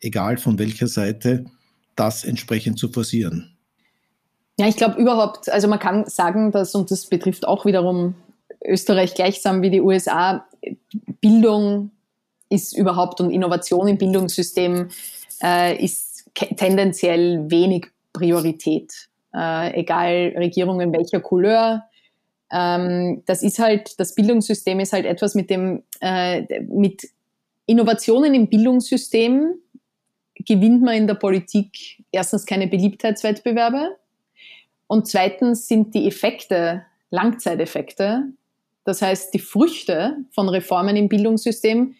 [0.00, 1.44] egal von welcher Seite,
[1.96, 3.56] das entsprechend zu forcieren.
[4.56, 8.14] Ja, ich glaube überhaupt, also man kann sagen, dass, und das betrifft auch wiederum
[8.64, 10.46] Österreich gleichsam wie die USA,
[11.20, 11.90] Bildung
[12.48, 14.90] ist überhaupt und Innovation im Bildungssystem
[15.42, 19.08] äh, ist tendenziell wenig Priorität.
[19.34, 21.82] Äh, egal Regierungen welcher Couleur.
[22.54, 27.02] Ähm, das ist halt, das Bildungssystem ist halt etwas mit dem, äh, mit
[27.66, 29.54] Innovationen im Bildungssystem
[30.36, 33.96] gewinnt man in der Politik erstens keine Beliebtheitswettbewerbe
[34.86, 38.28] und zweitens sind die Effekte Langzeiteffekte.
[38.84, 41.96] Das heißt, die Früchte von Reformen im Bildungssystem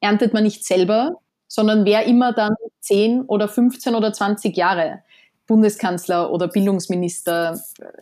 [0.00, 5.02] erntet man nicht selber, sondern wer immer dann 10 oder 15 oder 20 Jahre
[5.46, 7.60] Bundeskanzler oder Bildungsminister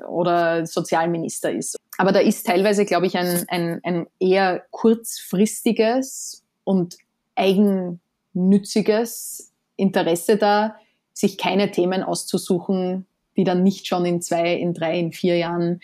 [0.09, 1.77] oder Sozialminister ist.
[1.99, 6.99] Aber da ist teilweise, glaube ich, ein, ein, ein eher kurzfristiges und
[7.37, 10.77] eigennütziges Interesse da,
[11.13, 13.07] sich keine Themen auszusuchen,
[13.37, 15.81] die dann nicht schon in zwei, in drei, in vier Jahren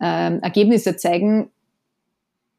[0.00, 1.50] äh, Ergebnisse zeigen.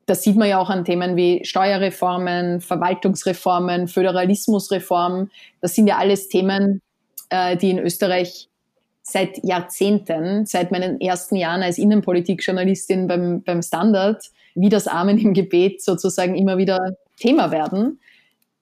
[0.06, 5.30] Das sieht man ja auch an Themen wie Steuerreformen, Verwaltungsreformen, Föderalismusreform.
[5.62, 6.82] Das sind ja alles Themen,
[7.30, 8.50] äh, die in Österreich
[9.10, 15.34] seit Jahrzehnten, seit meinen ersten Jahren als Innenpolitikjournalistin beim, beim Standard, wie das Amen im
[15.34, 18.02] Gebet sozusagen immer wieder Thema werden,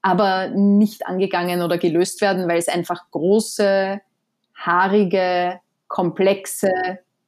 [0.02, 4.00] aber nicht angegangen oder gelöst werden, weil es einfach große,
[4.54, 6.70] haarige, komplexe,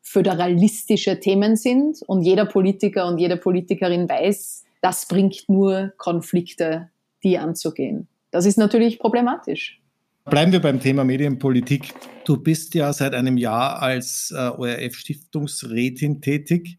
[0.03, 6.89] föderalistische Themen sind und jeder Politiker und jede Politikerin weiß, das bringt nur Konflikte,
[7.25, 8.07] die anzugehen.
[8.31, 9.81] Das ist natürlich problematisch.
[10.25, 11.95] Bleiben wir beim Thema Medienpolitik.
[12.29, 16.77] Du bist ja seit einem Jahr als äh, ORF-Stiftungsrätin tätig,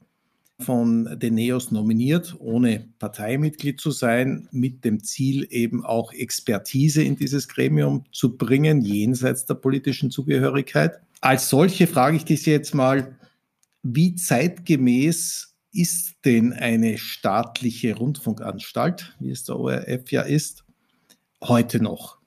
[0.59, 7.15] von den NEOS nominiert, ohne Parteimitglied zu sein, mit dem Ziel eben auch Expertise in
[7.15, 10.99] dieses Gremium zu bringen, jenseits der politischen Zugehörigkeit.
[11.19, 13.17] Als solche frage ich dich jetzt mal,
[13.81, 20.63] wie zeitgemäß ist denn eine staatliche Rundfunkanstalt, wie es der ORF ja ist,
[21.41, 22.18] heute noch?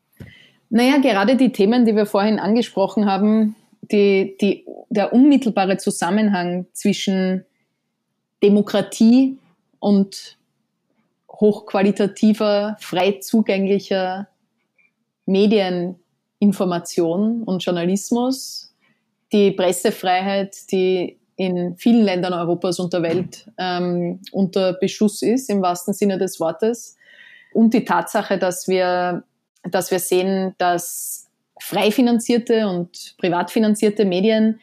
[0.74, 7.44] Naja, gerade die Themen, die wir vorhin angesprochen haben, die, die, der unmittelbare Zusammenhang zwischen
[8.42, 9.36] Demokratie
[9.80, 10.38] und
[11.30, 14.28] hochqualitativer, frei zugänglicher
[15.26, 18.74] Medieninformation und Journalismus,
[19.30, 25.60] die Pressefreiheit, die in vielen Ländern Europas und der Welt ähm, unter Beschuss ist, im
[25.60, 26.96] wahrsten Sinne des Wortes,
[27.52, 29.24] und die Tatsache, dass wir
[29.62, 31.28] dass wir sehen, dass
[31.60, 34.60] frei finanzierte und privat finanzierte Medien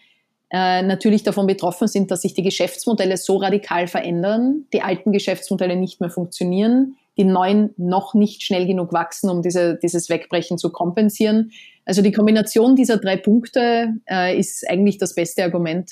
[0.51, 5.75] äh, natürlich davon betroffen sind, dass sich die Geschäftsmodelle so radikal verändern, die alten Geschäftsmodelle
[5.75, 10.71] nicht mehr funktionieren, die neuen noch nicht schnell genug wachsen, um diese, dieses Wegbrechen zu
[10.71, 11.51] kompensieren.
[11.85, 15.91] Also die Kombination dieser drei Punkte äh, ist eigentlich das beste Argument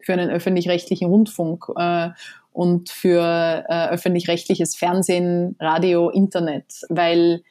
[0.00, 2.10] für einen öffentlich-rechtlichen Rundfunk äh,
[2.52, 7.42] und für äh, öffentlich-rechtliches Fernsehen, Radio, Internet, weil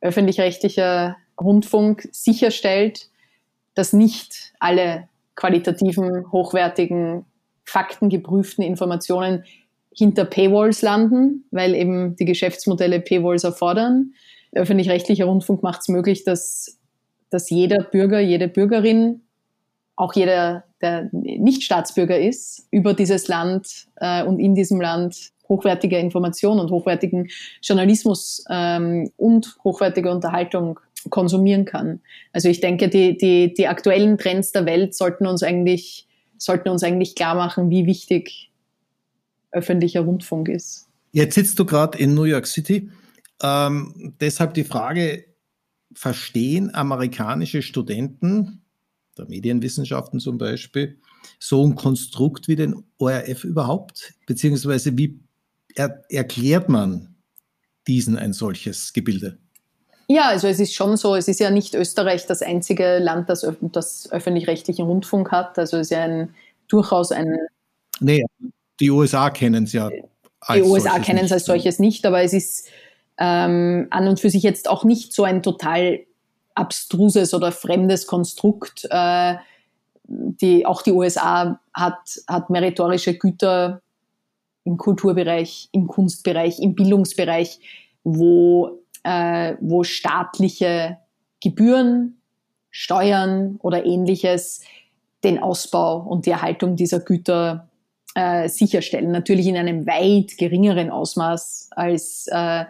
[0.00, 3.08] öffentlich-rechtlicher Rundfunk sicherstellt,
[3.74, 7.24] dass nicht alle qualitativen, hochwertigen,
[7.64, 9.44] faktengeprüften Informationen
[9.94, 14.12] hinter Paywalls landen, weil eben die Geschäftsmodelle Paywalls erfordern.
[14.52, 16.78] Der öffentlich-rechtliche Rundfunk macht es möglich, dass,
[17.30, 19.22] dass jeder Bürger, jede Bürgerin,
[19.96, 25.98] auch jeder, der nicht Staatsbürger ist, über dieses Land äh, und in diesem Land hochwertige
[25.98, 27.28] Information und hochwertigen
[27.62, 30.80] Journalismus ähm, und hochwertige Unterhaltung
[31.10, 32.00] konsumieren kann.
[32.32, 36.06] Also ich denke, die, die, die aktuellen Trends der Welt sollten uns eigentlich,
[36.38, 38.50] sollten uns eigentlich klar machen, wie wichtig
[39.52, 40.88] öffentlicher Rundfunk ist.
[41.12, 42.90] Jetzt sitzt du gerade in New York City.
[43.42, 45.24] Ähm, deshalb die Frage,
[45.94, 48.62] verstehen amerikanische Studenten
[49.16, 50.98] der Medienwissenschaften zum Beispiel
[51.38, 54.14] so ein Konstrukt wie den ORF überhaupt?
[54.26, 55.20] Beziehungsweise wie
[55.76, 57.14] er, erklärt man
[57.86, 59.38] diesen ein solches Gebilde?
[60.08, 63.46] Ja, also es ist schon so, es ist ja nicht Österreich das einzige Land, das,
[63.60, 65.58] das öffentlich-rechtlichen Rundfunk hat.
[65.58, 66.34] Also es ist ja ein,
[66.68, 67.36] durchaus ein...
[68.00, 68.24] Nee,
[68.78, 69.90] die USA kennen es ja
[70.40, 72.68] als Die USA kennen es als solches nicht, aber es ist
[73.18, 76.00] ähm, an und für sich jetzt auch nicht so ein total
[76.54, 78.86] abstruses oder fremdes Konstrukt.
[78.90, 79.36] Äh,
[80.04, 83.82] die, auch die USA hat, hat meritorische Güter
[84.66, 87.60] im Kulturbereich, im Kunstbereich, im Bildungsbereich,
[88.04, 90.98] wo, äh, wo staatliche
[91.40, 92.20] Gebühren,
[92.70, 94.62] Steuern oder ähnliches
[95.24, 97.68] den Ausbau und die Erhaltung dieser Güter
[98.14, 99.12] äh, sicherstellen.
[99.12, 102.64] Natürlich in einem weit geringeren Ausmaß als äh,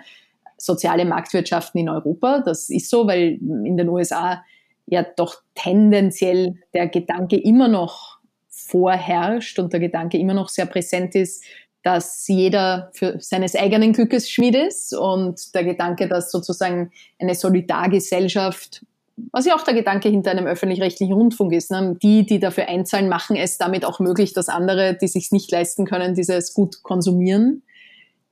[0.57, 2.41] soziale Marktwirtschaften in Europa.
[2.45, 4.45] Das ist so, weil in den USA
[4.87, 11.15] ja doch tendenziell der Gedanke immer noch vorherrscht und der Gedanke immer noch sehr präsent
[11.15, 11.45] ist,
[11.87, 18.85] dass jeder für seines eigenen Glückes Schmied ist und der Gedanke, dass sozusagen eine Solidargesellschaft,
[19.31, 21.97] was ja auch der Gedanke hinter einem öffentlich-rechtlichen Rundfunk ist, ne?
[22.03, 25.85] die, die dafür einzahlen, machen es damit auch möglich, dass andere, die sich nicht leisten
[25.85, 27.63] können, dieses gut konsumieren.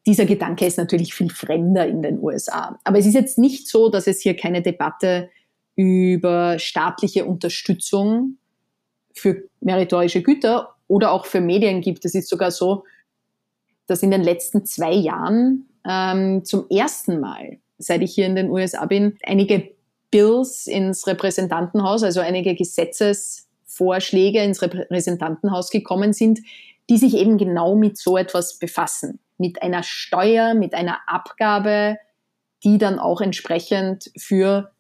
[0.05, 2.81] Dieser Gedanke ist natürlich viel fremder in den USA.
[2.83, 5.31] Aber es ist jetzt nicht so, dass es hier keine Debatte
[5.77, 8.39] über staatliche Unterstützung
[9.13, 12.05] für meritorische Güter oder auch für Medien gibt.
[12.05, 12.83] Es ist sogar so,
[13.87, 18.51] dass in den letzten zwei Jahren ähm, zum ersten Mal, seit ich hier in den
[18.51, 19.75] USA bin, einige
[20.11, 26.41] Bills ins Repräsentantenhaus, also einige Gesetzesvorschläge ins Repräsentantenhaus gekommen sind,
[26.89, 29.19] die sich eben genau mit so etwas befassen.
[29.39, 31.97] Mit einer Steuer, mit einer Abgabe,
[32.63, 34.71] die dann auch entsprechend für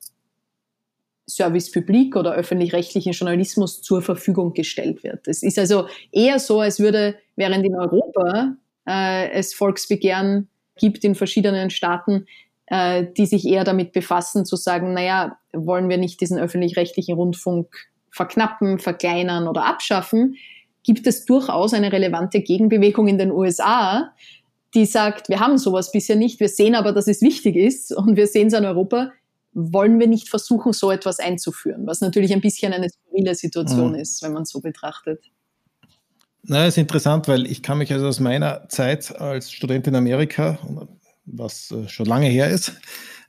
[1.29, 5.27] Service Public oder öffentlich-rechtlichen Journalismus zur Verfügung gestellt wird.
[5.27, 11.15] Es ist also eher so, als würde, während in Europa äh, es Volksbegehren gibt in
[11.15, 12.27] verschiedenen Staaten,
[12.67, 17.69] äh, die sich eher damit befassen, zu sagen, naja, wollen wir nicht diesen öffentlich-rechtlichen Rundfunk
[18.11, 20.37] verknappen, verkleinern oder abschaffen,
[20.83, 24.13] gibt es durchaus eine relevante Gegenbewegung in den USA,
[24.75, 28.17] die sagt, wir haben sowas bisher nicht, wir sehen aber, dass es wichtig ist und
[28.17, 29.13] wir sehen es an Europa,
[29.53, 33.99] wollen wir nicht versuchen, so etwas einzuführen, was natürlich ein bisschen eine skurrile Situation mhm.
[33.99, 35.21] ist, wenn man es so betrachtet.
[36.47, 40.59] Na, ist interessant, weil ich kann mich also aus meiner Zeit als Student in Amerika,
[41.25, 42.75] was äh, schon lange her ist,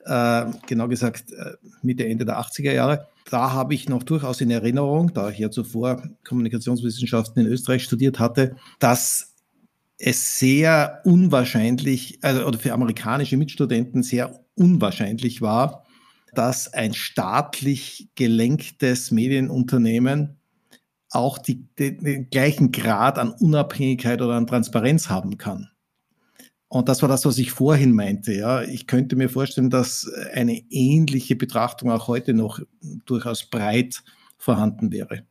[0.06, 1.52] äh, genau gesagt äh,
[1.82, 5.50] Mitte, Ende der 80er Jahre, da habe ich noch durchaus in Erinnerung, da ich ja
[5.50, 9.34] zuvor Kommunikationswissenschaften in Österreich studiert hatte, dass
[9.98, 15.86] es sehr unwahrscheinlich, also oder für amerikanische Mitstudenten sehr unwahrscheinlich war,
[16.34, 20.36] dass ein staatlich gelenktes Medienunternehmen
[21.16, 25.70] auch die, den, den gleichen Grad an Unabhängigkeit oder an Transparenz haben kann.
[26.68, 28.34] Und das war das, was ich vorhin meinte.
[28.34, 32.60] Ja, ich könnte mir vorstellen, dass eine ähnliche Betrachtung auch heute noch
[33.06, 34.04] durchaus breit
[34.38, 35.24] vorhanden wäre.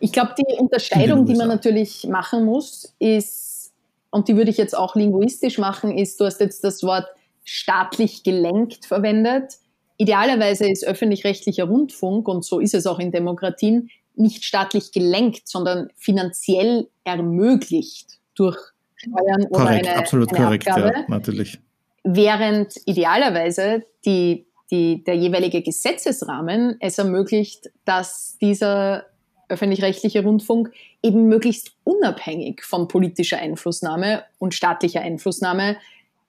[0.00, 3.72] Ich glaube, die Unterscheidung, die man natürlich machen muss, ist,
[4.10, 7.06] und die würde ich jetzt auch linguistisch machen, ist, du hast jetzt das Wort
[7.44, 9.58] staatlich gelenkt verwendet.
[9.98, 15.88] Idealerweise ist öffentlich-rechtlicher Rundfunk, und so ist es auch in Demokratien, nicht staatlich gelenkt, sondern
[15.96, 18.56] finanziell ermöglicht durch
[18.96, 20.98] Steuern oder korrekt, eine, absolut eine korrekt, Abgabe.
[20.98, 21.60] ja, natürlich.
[22.02, 29.06] Während idealerweise die, die, der jeweilige Gesetzesrahmen es ermöglicht, dass dieser
[29.48, 35.76] öffentlich-rechtliche Rundfunk eben möglichst unabhängig von politischer Einflussnahme und staatlicher Einflussnahme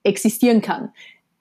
[0.03, 0.91] existieren kann.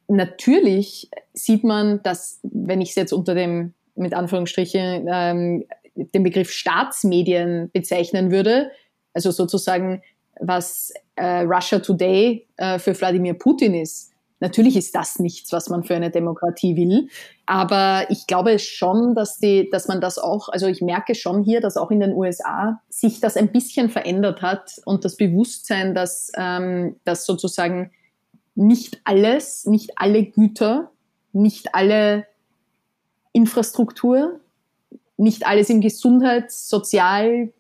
[0.08, 5.64] Natürlich sieht man, dass, wenn ich es jetzt unter dem, mit Anführungsstrichen, ähm,
[5.96, 8.70] den Begriff Staatsmedien bezeichnen würde,
[9.14, 10.02] also sozusagen
[10.40, 14.12] was äh, Russia Today äh, für Wladimir Putin ist.
[14.38, 17.08] Natürlich ist das nichts, was man für eine Demokratie will,
[17.46, 21.62] aber ich glaube schon, dass, die, dass man das auch, also ich merke schon hier,
[21.62, 26.30] dass auch in den USA sich das ein bisschen verändert hat und das Bewusstsein, dass,
[26.36, 27.92] ähm, dass sozusagen
[28.54, 30.90] nicht alles, nicht alle Güter,
[31.32, 32.26] nicht alle
[33.32, 34.40] Infrastruktur,
[35.16, 37.52] nicht alles im Gesundheits-, Sozial-,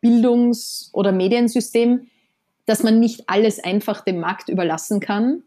[0.00, 2.08] Bildungs- oder Mediensystem,
[2.66, 5.42] dass man nicht alles einfach dem Markt überlassen kann.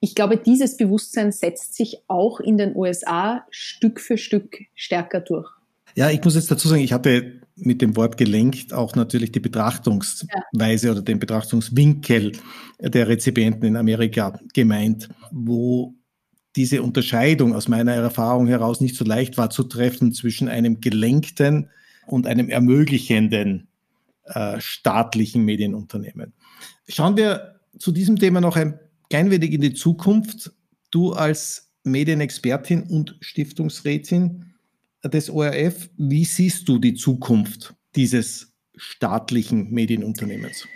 [0.00, 5.48] Ich glaube, dieses Bewusstsein setzt sich auch in den USA Stück für Stück stärker durch.
[5.94, 9.40] Ja, ich muss jetzt dazu sagen, ich hatte mit dem Wort gelenkt auch natürlich die
[9.40, 10.92] Betrachtungsweise ja.
[10.92, 12.32] oder den Betrachtungswinkel
[12.80, 15.94] der Rezipienten in Amerika gemeint, wo
[16.56, 21.70] diese Unterscheidung aus meiner Erfahrung heraus nicht so leicht war zu treffen zwischen einem gelenkten
[22.06, 23.66] und einem ermöglichenden
[24.24, 26.32] äh, staatlichen Medienunternehmen.
[26.88, 28.78] Schauen wir zu diesem Thema noch ein
[29.10, 30.52] klein wenig in die Zukunft.
[30.90, 34.54] Du als Medienexpertin und Stiftungsrätin
[35.02, 40.66] des ORF, wie siehst du die Zukunft dieses staatlichen Medienunternehmens?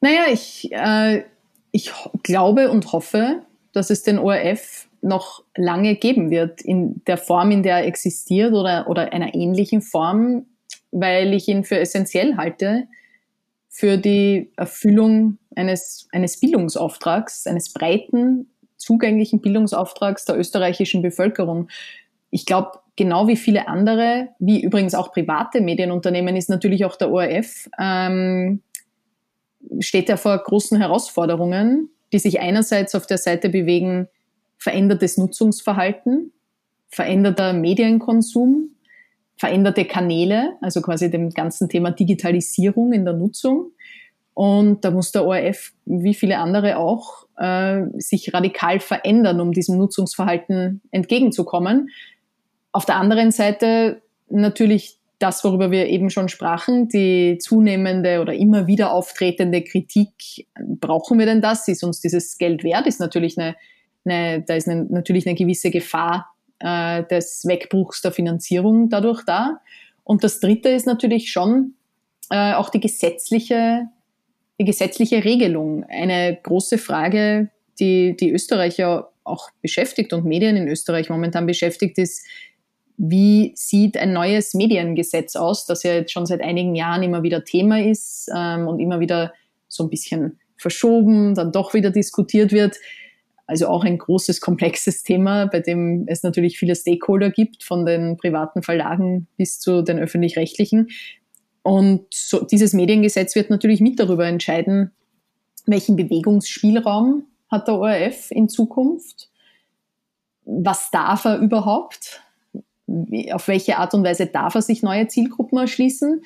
[0.00, 1.24] Naja, ich, äh,
[1.72, 3.42] ich glaube und hoffe,
[3.72, 8.52] dass es den ORF noch lange geben wird, in der Form, in der er existiert
[8.52, 10.46] oder, oder einer ähnlichen Form,
[10.90, 12.88] weil ich ihn für essentiell halte
[13.68, 21.68] für die Erfüllung eines, eines Bildungsauftrags, eines breiten, zugänglichen Bildungsauftrags der österreichischen Bevölkerung.
[22.30, 27.12] Ich glaube, genau wie viele andere, wie übrigens auch private Medienunternehmen, ist natürlich auch der
[27.12, 28.62] ORF ähm,
[29.80, 34.08] steht er vor großen Herausforderungen, die sich einerseits auf der Seite bewegen,
[34.58, 36.32] verändertes Nutzungsverhalten,
[36.88, 38.70] veränderter Medienkonsum,
[39.36, 43.72] veränderte Kanäle, also quasi dem ganzen Thema Digitalisierung in der Nutzung.
[44.34, 49.78] Und da muss der ORF, wie viele andere auch, äh, sich radikal verändern, um diesem
[49.78, 51.90] Nutzungsverhalten entgegenzukommen.
[52.72, 58.66] Auf der anderen Seite natürlich das, worüber wir eben schon sprachen, die zunehmende oder immer
[58.66, 61.66] wieder auftretende Kritik, brauchen wir denn das?
[61.66, 62.86] Ist uns dieses Geld wert?
[62.86, 63.56] Ist natürlich eine,
[64.04, 69.60] eine da ist eine, natürlich eine gewisse Gefahr äh, des Wegbruchs der Finanzierung dadurch da.
[70.04, 71.74] Und das Dritte ist natürlich schon
[72.30, 73.88] äh, auch die gesetzliche,
[74.58, 75.84] die gesetzliche Regelung.
[75.84, 82.24] Eine große Frage, die die Österreicher auch beschäftigt und Medien in Österreich momentan beschäftigt, ist,
[82.96, 87.44] wie sieht ein neues Mediengesetz aus, das ja jetzt schon seit einigen Jahren immer wieder
[87.44, 89.32] Thema ist ähm, und immer wieder
[89.68, 92.76] so ein bisschen verschoben, dann doch wieder diskutiert wird.
[93.48, 98.16] Also auch ein großes, komplexes Thema, bei dem es natürlich viele Stakeholder gibt, von den
[98.16, 100.88] privaten Verlagen bis zu den öffentlich-rechtlichen.
[101.62, 104.92] Und so, dieses Mediengesetz wird natürlich mit darüber entscheiden,
[105.66, 109.28] welchen Bewegungsspielraum hat der ORF in Zukunft?
[110.44, 112.22] Was darf er überhaupt?
[113.32, 116.22] auf welche Art und Weise darf er sich neue Zielgruppen erschließen,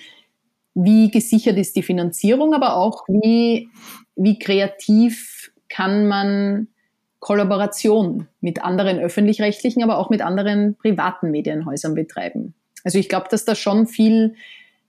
[0.75, 3.68] wie gesichert ist die Finanzierung, aber auch wie,
[4.16, 6.68] wie kreativ kann man
[7.23, 12.53] Kollaboration mit anderen öffentlich-rechtlichen, aber auch mit anderen privaten Medienhäusern betreiben.
[12.83, 14.35] Also ich glaube, dass da schon viel,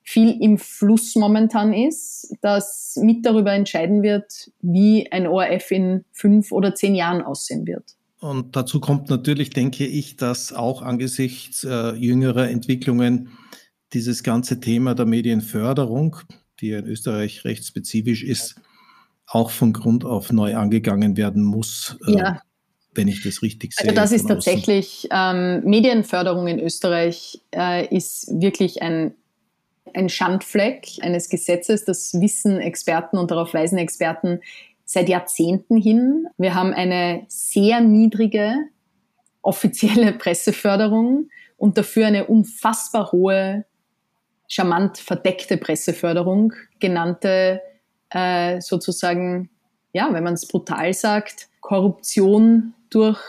[0.02, 6.52] viel im Fluss momentan ist, das mit darüber entscheiden wird, wie ein ORF in fünf
[6.52, 7.84] oder zehn Jahren aussehen wird.
[8.20, 13.30] Und dazu kommt natürlich, denke ich, dass auch angesichts äh, jüngerer Entwicklungen
[13.94, 16.16] dieses ganze Thema der Medienförderung,
[16.62, 18.56] die in Österreich recht spezifisch ist,
[19.28, 21.98] auch von Grund auf neu angegangen werden muss.
[22.08, 22.42] Äh, ja.
[22.96, 24.00] Wenn ich das richtig also sehe.
[24.00, 29.16] Also das ist tatsächlich, ähm, Medienförderung in Österreich äh, ist wirklich ein,
[29.94, 34.42] ein Schandfleck eines Gesetzes, das wissen Experten und darauf weisen Experten
[34.86, 36.28] seit Jahrzehnten hin.
[36.38, 38.54] Wir haben eine sehr niedrige
[39.42, 43.66] offizielle Presseförderung und dafür eine unfassbar hohe,
[44.48, 47.62] charmant verdeckte Presseförderung, genannte
[48.14, 49.49] äh, sozusagen,
[49.93, 53.20] ja, wenn man es brutal sagt, Korruption durch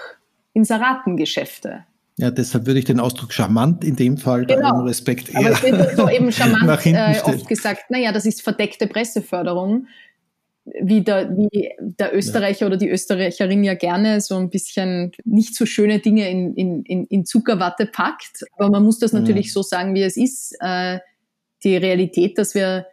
[0.53, 1.85] Inseratengeschäfte.
[2.17, 4.79] Ja, deshalb würde ich den Ausdruck charmant in dem Fall genau.
[4.79, 8.43] bei Respekt eher Aber es wird so eben charmant äh, oft gesagt, naja, das ist
[8.43, 9.89] verdeckte Presseförderung
[10.81, 12.67] wie der, wie der Österreicher ja.
[12.69, 17.27] oder die Österreicherin ja gerne so ein bisschen nicht so schöne Dinge in, in, in
[17.27, 18.45] Zuckerwatte packt.
[18.57, 20.57] Aber man muss das natürlich so sagen, wie es ist.
[20.61, 21.01] Äh,
[21.63, 22.87] die Realität, dass wir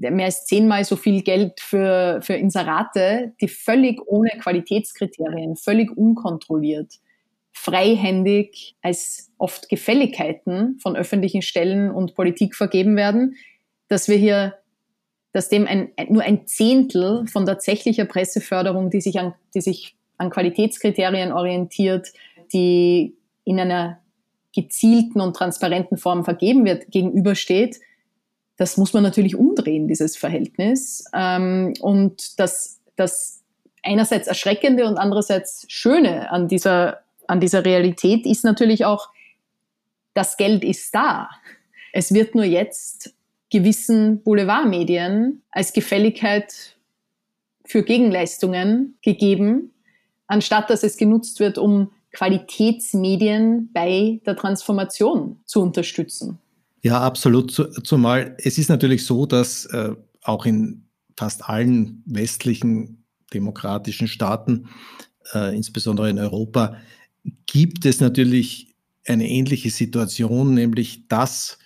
[0.00, 6.94] mehr als zehnmal so viel Geld für, für Inserate, die völlig ohne Qualitätskriterien, völlig unkontrolliert,
[7.52, 13.36] freihändig als oft Gefälligkeiten von öffentlichen Stellen und Politik vergeben werden,
[13.88, 14.54] dass wir hier
[15.32, 20.30] dass dem ein, nur ein Zehntel von tatsächlicher Presseförderung, die sich an, die sich an
[20.30, 22.08] Qualitätskriterien orientiert,
[22.52, 24.00] die in einer
[24.54, 27.78] gezielten und transparenten Form vergeben wird, gegenübersteht,
[28.60, 31.04] das muss man natürlich umdrehen, dieses Verhältnis.
[31.14, 33.40] Ähm, und das, das
[33.82, 39.08] einerseits Erschreckende und andererseits Schöne an dieser, an dieser Realität ist natürlich auch,
[40.12, 41.30] das Geld ist da.
[41.94, 43.14] Es wird nur jetzt
[43.48, 46.76] gewissen Boulevardmedien als Gefälligkeit
[47.64, 49.72] für Gegenleistungen gegeben,
[50.26, 56.38] anstatt dass es genutzt wird, um Qualitätsmedien bei der Transformation zu unterstützen.
[56.82, 57.52] Ja, absolut.
[57.84, 60.84] Zumal es ist natürlich so, dass äh, auch in
[61.16, 63.04] fast allen westlichen
[63.34, 64.68] demokratischen Staaten,
[65.34, 66.76] äh, insbesondere in Europa,
[67.46, 68.74] gibt es natürlich
[69.06, 71.58] eine ähnliche Situation, nämlich dass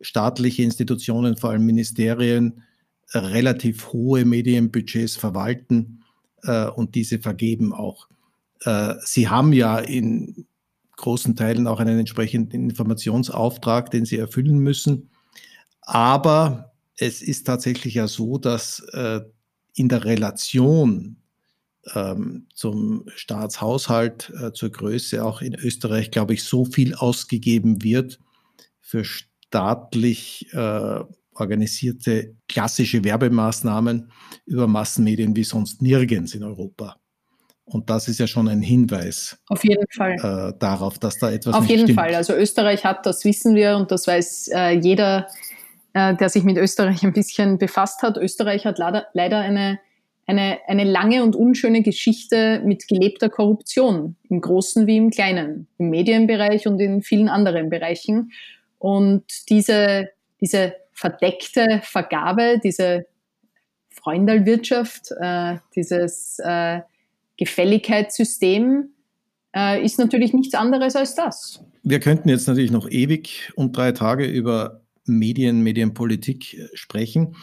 [0.00, 2.62] staatliche Institutionen, vor allem Ministerien,
[3.14, 6.02] relativ hohe Medienbudgets verwalten
[6.42, 8.08] äh, und diese vergeben auch.
[8.64, 10.46] Äh, sie haben ja in
[11.02, 15.10] großen Teilen auch einen entsprechenden Informationsauftrag, den sie erfüllen müssen.
[15.82, 19.20] Aber es ist tatsächlich ja so, dass äh,
[19.74, 21.16] in der Relation
[21.94, 28.20] ähm, zum Staatshaushalt, äh, zur Größe auch in Österreich, glaube ich, so viel ausgegeben wird
[28.80, 31.00] für staatlich äh,
[31.34, 34.10] organisierte klassische Werbemaßnahmen
[34.46, 37.01] über Massenmedien wie sonst nirgends in Europa.
[37.72, 39.38] Und das ist ja schon ein Hinweis.
[39.48, 40.12] Auf jeden Fall.
[40.12, 42.00] Äh, darauf, dass da etwas Auf nicht jeden stimmt.
[42.00, 42.14] Fall.
[42.14, 45.28] Also Österreich hat, das wissen wir und das weiß äh, jeder,
[45.94, 48.16] äh, der sich mit Österreich ein bisschen befasst hat.
[48.16, 49.78] Österreich hat leider, leider eine,
[50.26, 55.90] eine, eine lange und unschöne Geschichte mit gelebter Korruption, im Großen wie im Kleinen, im
[55.90, 58.32] Medienbereich und in vielen anderen Bereichen.
[58.78, 60.10] Und diese,
[60.40, 63.06] diese verdeckte Vergabe, diese
[63.90, 66.80] Freundalwirtschaft, äh, dieses äh,
[67.44, 68.90] Gefälligkeitssystem
[69.54, 71.64] äh, ist natürlich nichts anderes als das.
[71.82, 77.34] Wir könnten jetzt natürlich noch ewig und drei Tage über Medien, Medienpolitik äh, sprechen.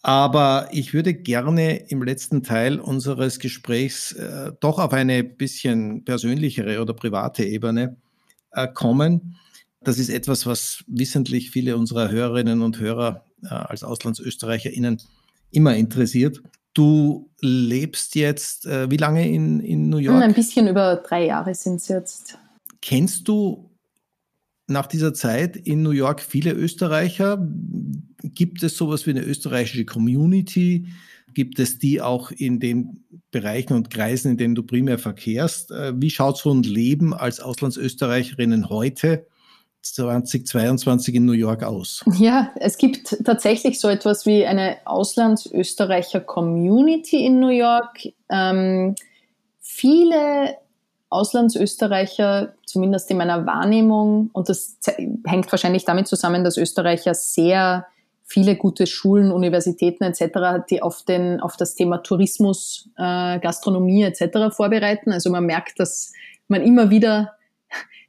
[0.00, 6.80] Aber ich würde gerne im letzten Teil unseres Gesprächs äh, doch auf eine bisschen persönlichere
[6.80, 7.96] oder private Ebene
[8.52, 9.36] äh, kommen.
[9.82, 15.02] Das ist etwas, was wissentlich viele unserer Hörerinnen und Hörer äh, als AuslandsösterreicherInnen
[15.50, 16.40] immer interessiert.
[16.76, 20.22] Du lebst jetzt äh, wie lange in, in New York?
[20.22, 22.36] Ein bisschen über drei Jahre sind es jetzt.
[22.82, 23.70] Kennst du
[24.66, 27.38] nach dieser Zeit in New York viele Österreicher?
[28.22, 30.88] Gibt es sowas wie eine österreichische Community?
[31.32, 35.70] Gibt es die auch in den Bereichen und Kreisen, in denen du primär verkehrst?
[35.70, 39.26] Äh, wie schaut so ein Leben als Auslandsösterreicherinnen heute
[39.94, 42.04] 2022 in New York aus?
[42.18, 48.00] Ja, es gibt tatsächlich so etwas wie eine Auslandsösterreicher-Community in New York.
[48.30, 48.94] Ähm,
[49.60, 50.56] viele
[51.08, 54.78] Auslandsösterreicher, zumindest in meiner Wahrnehmung, und das
[55.24, 57.86] hängt wahrscheinlich damit zusammen, dass Österreicher sehr
[58.26, 64.54] viele gute Schulen, Universitäten etc., die auf, den, auf das Thema Tourismus, äh, Gastronomie etc.
[64.54, 65.12] vorbereiten.
[65.12, 66.12] Also man merkt, dass
[66.48, 67.32] man immer wieder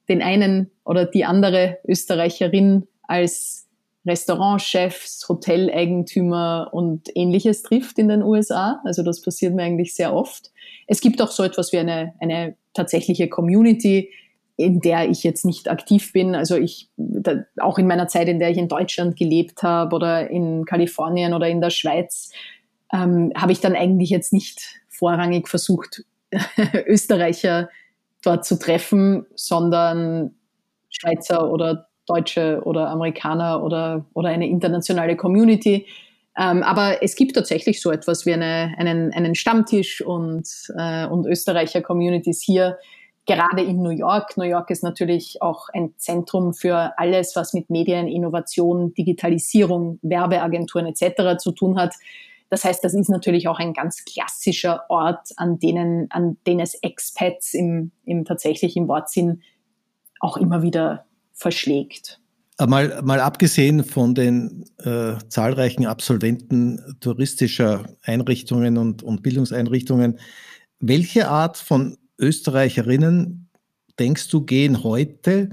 [0.10, 3.68] den einen oder die andere Österreicherin als
[4.06, 8.82] Restaurantchefs, Hoteleigentümer und ähnliches trifft in den USA.
[8.86, 10.52] Also das passiert mir eigentlich sehr oft.
[10.88, 14.10] Es gibt auch so etwas wie eine, eine tatsächliche Community,
[14.56, 16.36] in der ich jetzt nicht aktiv bin.
[16.36, 20.30] Also ich, da, auch in meiner Zeit, in der ich in Deutschland gelebt habe oder
[20.30, 22.32] in Kalifornien oder in der Schweiz,
[22.94, 26.06] ähm, habe ich dann eigentlich jetzt nicht vorrangig versucht,
[26.88, 27.70] Österreicher
[28.28, 30.36] dort zu treffen, sondern
[30.90, 35.88] Schweizer oder Deutsche oder Amerikaner oder, oder eine internationale Community.
[36.38, 40.48] Ähm, aber es gibt tatsächlich so etwas wie eine, einen, einen Stammtisch und,
[40.78, 42.78] äh, und Österreicher-Communities hier,
[43.26, 44.38] gerade in New York.
[44.38, 50.88] New York ist natürlich auch ein Zentrum für alles, was mit Medien, Innovation, Digitalisierung, Werbeagenturen
[50.88, 51.38] etc.
[51.38, 51.94] zu tun hat.
[52.50, 56.76] Das heißt, das ist natürlich auch ein ganz klassischer Ort, an denen, an den es
[56.76, 59.42] Expats im, im tatsächlich im Wortsinn
[60.20, 62.22] auch immer wieder verschlägt.
[62.60, 70.18] Mal, mal abgesehen von den äh, zahlreichen Absolventen touristischer Einrichtungen und, und Bildungseinrichtungen,
[70.80, 73.50] welche Art von Österreicherinnen
[74.00, 75.52] denkst du gehen heute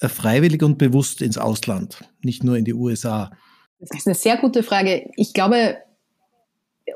[0.00, 3.30] äh, freiwillig und bewusst ins Ausland, nicht nur in die USA?
[3.78, 5.08] Das ist eine sehr gute Frage.
[5.16, 5.76] Ich glaube,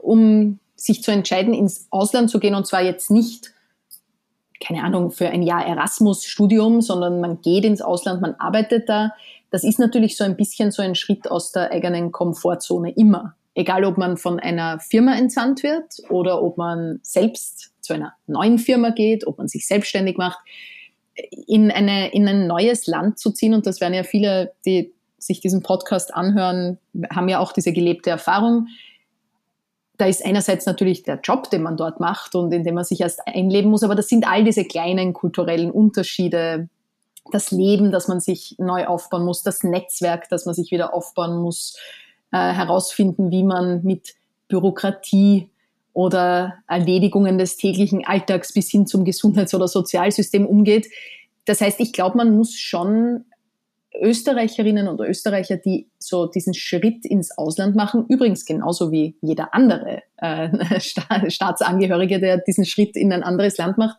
[0.02, 3.52] um sich zu entscheiden, ins Ausland zu gehen, und zwar jetzt nicht
[4.60, 9.12] keine Ahnung, für ein Jahr Erasmus-Studium, sondern man geht ins Ausland, man arbeitet da.
[9.50, 13.34] Das ist natürlich so ein bisschen so ein Schritt aus der eigenen Komfortzone immer.
[13.54, 18.58] Egal, ob man von einer Firma entsandt wird oder ob man selbst zu einer neuen
[18.58, 20.38] Firma geht, ob man sich selbstständig macht,
[21.46, 23.54] in, eine, in ein neues Land zu ziehen.
[23.54, 26.78] Und das werden ja viele, die sich diesen Podcast anhören,
[27.12, 28.68] haben ja auch diese gelebte Erfahrung
[30.00, 33.00] da ist einerseits natürlich der Job, den man dort macht und in dem man sich
[33.00, 36.68] erst einleben muss, aber das sind all diese kleinen kulturellen Unterschiede,
[37.30, 41.42] das Leben, das man sich neu aufbauen muss, das Netzwerk, das man sich wieder aufbauen
[41.42, 41.76] muss,
[42.32, 44.14] äh, herausfinden, wie man mit
[44.48, 45.50] Bürokratie
[45.92, 50.88] oder Erledigungen des täglichen Alltags bis hin zum Gesundheits- oder Sozialsystem umgeht.
[51.44, 53.24] Das heißt, ich glaube, man muss schon
[53.94, 60.02] Österreicherinnen und Österreicher, die so diesen Schritt ins Ausland machen, übrigens genauso wie jeder andere
[60.18, 60.80] äh,
[61.30, 63.98] Staatsangehörige, der diesen Schritt in ein anderes Land macht,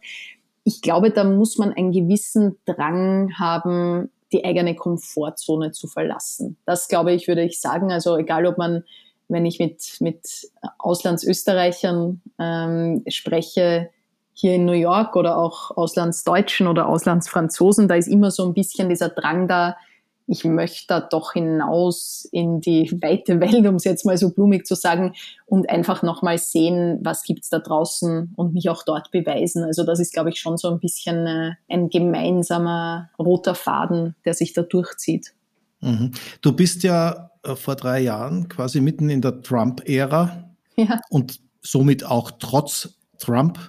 [0.63, 6.57] ich glaube, da muss man einen gewissen Drang haben, die eigene Komfortzone zu verlassen.
[6.65, 7.91] Das glaube ich, würde ich sagen.
[7.91, 8.83] Also egal, ob man,
[9.27, 13.89] wenn ich mit, mit Auslandsösterreichern ähm, spreche,
[14.41, 18.89] hier in New York oder auch Auslandsdeutschen oder Auslandsfranzosen, da ist immer so ein bisschen
[18.89, 19.77] dieser Drang da,
[20.25, 24.65] ich möchte da doch hinaus in die weite Welt, um es jetzt mal so blumig
[24.65, 25.13] zu sagen,
[25.45, 29.63] und einfach nochmal sehen, was gibt's da draußen und mich auch dort beweisen.
[29.63, 34.33] Also das ist, glaube ich, schon so ein bisschen äh, ein gemeinsamer roter Faden, der
[34.33, 35.33] sich da durchzieht.
[35.81, 36.11] Mhm.
[36.41, 40.99] Du bist ja äh, vor drei Jahren quasi mitten in der Trump-Ära ja.
[41.11, 43.59] und somit auch trotz Trump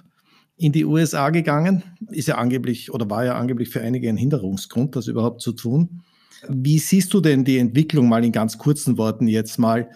[0.57, 1.83] in die USA gegangen.
[2.09, 6.03] Ist ja angeblich oder war ja angeblich für einige ein Hinderungsgrund, das überhaupt zu tun.
[6.49, 9.89] Wie siehst du denn die Entwicklung mal in ganz kurzen Worten jetzt mal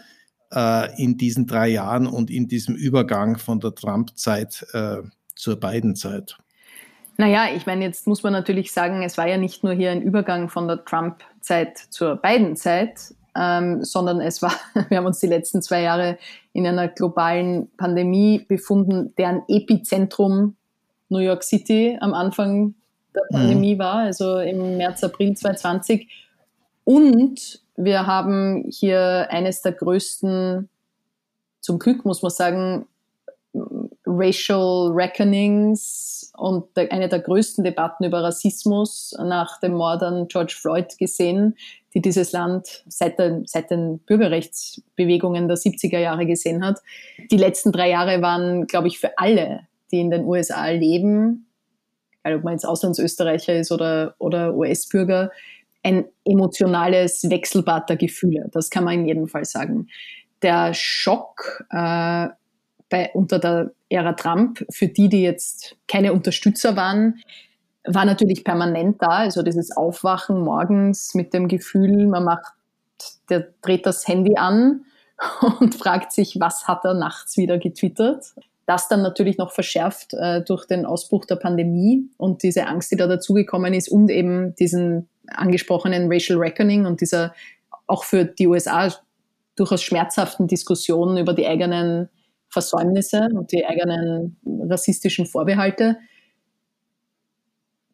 [0.52, 4.98] äh, in diesen drei Jahren und in diesem Übergang von der Trump-Zeit äh,
[5.36, 6.38] zur Biden-Zeit?
[7.18, 10.02] Naja, ich meine, jetzt muss man natürlich sagen, es war ja nicht nur hier ein
[10.02, 14.54] Übergang von der Trump-Zeit zur Biden-Zeit, ähm, sondern es war,
[14.90, 16.18] wir haben uns die letzten zwei Jahre
[16.54, 20.56] in einer globalen Pandemie befunden, deren Epizentrum
[21.10, 22.76] New York City am Anfang
[23.16, 23.36] der mhm.
[23.36, 23.80] Pandemie mhm.
[23.80, 26.08] war, also im März, April 2020.
[26.84, 30.70] Und wir haben hier eines der größten,
[31.62, 32.88] zum Glück muss man sagen,
[34.08, 40.98] Racial Reckonings und eine der größten Debatten über Rassismus nach dem Mord an George Floyd
[40.98, 41.56] gesehen,
[41.94, 46.80] die dieses Land seit, der, seit den Bürgerrechtsbewegungen der 70er Jahre gesehen hat.
[47.32, 51.48] Die letzten drei Jahre waren, glaube ich, für alle, die in den USA leben,
[52.24, 55.32] egal ob man jetzt Auslandsösterreicher ist oder, oder US-Bürger,
[55.84, 58.50] ein emotionales Wechselbad der Gefühle.
[58.52, 59.88] Das kann man in jedem Fall sagen.
[60.42, 62.28] Der Schock äh,
[62.90, 67.22] bei, unter der Ära Trump, für die, die jetzt keine Unterstützer waren,
[67.86, 69.10] war natürlich permanent da.
[69.10, 72.54] Also dieses Aufwachen morgens mit dem Gefühl, man macht,
[73.30, 74.86] der dreht das Handy an
[75.60, 78.36] und fragt sich, was hat er nachts wieder getwittert.
[78.66, 82.98] Das dann natürlich noch verschärft äh, durch den Ausbruch der Pandemie und diese Angst, die
[82.98, 87.34] da dazugekommen ist und eben diesen angesprochenen Racial Reckoning und dieser
[87.88, 88.94] auch für die USA
[89.56, 92.10] durchaus schmerzhaften Diskussionen über die eigenen
[92.50, 95.98] Versäumnisse und die eigenen rassistischen Vorbehalte.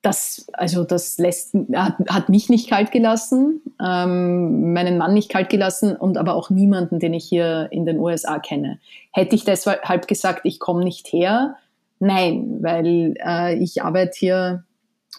[0.02, 5.50] Das, also das lässt, hat, hat mich nicht kalt gelassen, ähm, meinen Mann nicht kalt
[5.50, 8.80] gelassen und aber auch niemanden, den ich hier in den USA kenne.
[9.14, 11.56] Hätte ich deshalb gesagt, ich komme nicht her?
[12.00, 14.64] Nein, weil äh, ich arbeite hier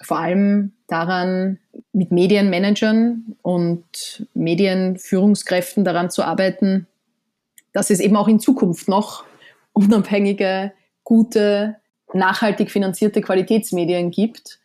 [0.03, 1.59] vor allem daran,
[1.93, 6.87] mit Medienmanagern und Medienführungskräften daran zu arbeiten,
[7.75, 9.25] dass es eben auch in Zukunft noch
[9.75, 10.73] unabhängige,
[11.03, 11.77] gute,
[12.15, 14.61] nachhaltig finanzierte Qualitätsmedien gibt.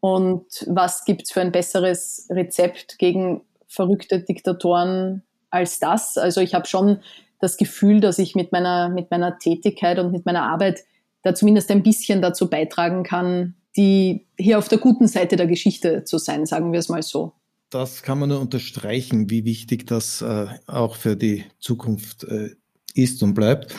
[0.00, 6.16] Und was gibt es für ein besseres Rezept gegen verrückte Diktatoren als das?
[6.16, 7.00] Also ich habe schon
[7.40, 10.84] das Gefühl, dass ich mit meiner, mit meiner Tätigkeit und mit meiner Arbeit
[11.22, 16.04] da zumindest ein bisschen dazu beitragen kann, die hier auf der guten Seite der Geschichte
[16.04, 17.32] zu sein, sagen wir es mal so.
[17.72, 22.50] Das kann man nur unterstreichen, wie wichtig das äh, auch für die Zukunft äh,
[22.92, 23.74] ist und bleibt.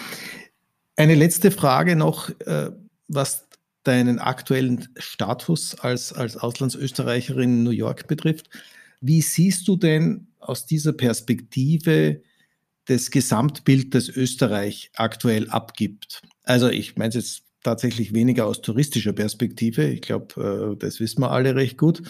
[0.95, 2.71] Eine letzte Frage noch, äh,
[3.07, 3.47] was
[3.83, 8.49] deinen aktuellen Status als, als Auslandsösterreicherin in New York betrifft.
[8.99, 12.23] Wie siehst du denn aus dieser Perspektive
[12.85, 16.23] das Gesamtbild, das Österreich aktuell abgibt?
[16.41, 21.21] Also ich meine es jetzt tatsächlich weniger aus touristischer Perspektive, ich glaube, äh, das wissen
[21.21, 22.03] wir alle recht gut,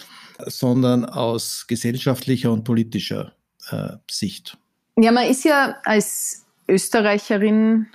[0.44, 3.32] sondern aus gesellschaftlicher und politischer
[3.70, 4.58] äh, Sicht.
[4.96, 7.86] Ja, man ist ja als Österreicherin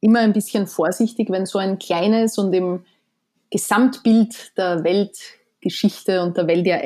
[0.00, 2.84] immer ein bisschen vorsichtig, wenn so ein kleines und im
[3.50, 6.80] Gesamtbild der Weltgeschichte und der Welt ja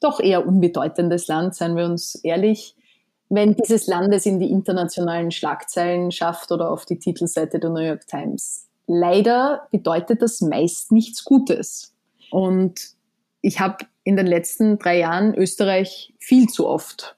[0.00, 2.76] doch eher unbedeutendes Land, seien wir uns ehrlich,
[3.28, 7.80] wenn dieses Land es in die internationalen Schlagzeilen schafft oder auf die Titelseite der New
[7.80, 8.63] York Times.
[8.86, 11.94] Leider bedeutet das meist nichts Gutes.
[12.30, 12.94] Und
[13.40, 17.16] ich habe in den letzten drei Jahren Österreich viel zu oft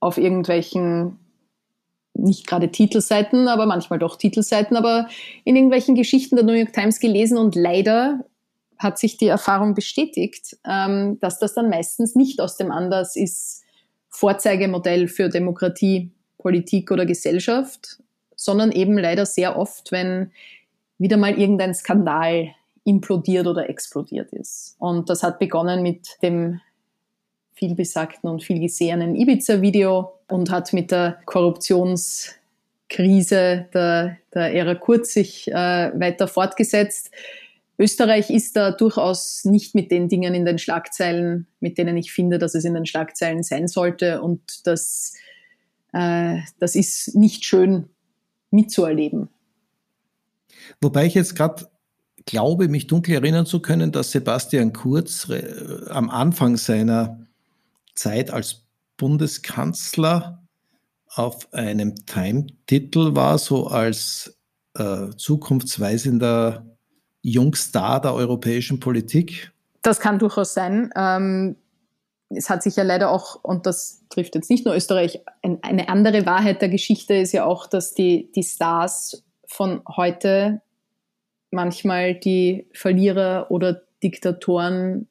[0.00, 1.18] auf irgendwelchen
[2.16, 5.08] nicht gerade Titelseiten, aber manchmal doch Titelseiten, aber
[5.44, 8.24] in irgendwelchen Geschichten der New York Times gelesen und leider
[8.78, 13.62] hat sich die Erfahrung bestätigt, ähm, dass das dann meistens nicht aus dem Anlass ist,
[14.08, 17.98] Vorzeigemodell für Demokratie, Politik oder Gesellschaft,
[18.36, 20.30] sondern eben leider sehr oft, wenn
[20.98, 24.76] wieder mal irgendein Skandal implodiert oder explodiert ist.
[24.78, 26.60] Und das hat begonnen mit dem
[27.54, 35.48] vielbesagten und viel gesehenen Ibiza-Video und hat mit der Korruptionskrise der, der Ära Kurz sich
[35.48, 37.10] äh, weiter fortgesetzt.
[37.78, 42.38] Österreich ist da durchaus nicht mit den Dingen in den Schlagzeilen, mit denen ich finde,
[42.38, 44.22] dass es in den Schlagzeilen sein sollte.
[44.22, 45.14] Und das,
[45.92, 47.88] äh, das ist nicht schön
[48.50, 49.28] mitzuerleben.
[50.80, 51.66] Wobei ich jetzt gerade
[52.26, 57.26] glaube, mich dunkel erinnern zu können, dass Sebastian Kurz äh, am Anfang seiner
[57.94, 58.62] Zeit als
[58.96, 60.42] Bundeskanzler
[61.14, 64.36] auf einem Time-Titel war, so als
[64.74, 66.66] äh, zukunftsweisender
[67.22, 69.52] Jungstar der europäischen Politik?
[69.82, 70.90] Das kann durchaus sein.
[70.96, 71.56] Ähm,
[72.30, 75.88] es hat sich ja leider auch, und das trifft jetzt nicht nur Österreich, ein, eine
[75.88, 79.23] andere Wahrheit der Geschichte ist ja auch, dass die, die Stars
[79.54, 80.62] von heute
[81.52, 85.06] manchmal die Verlierer oder Diktatoren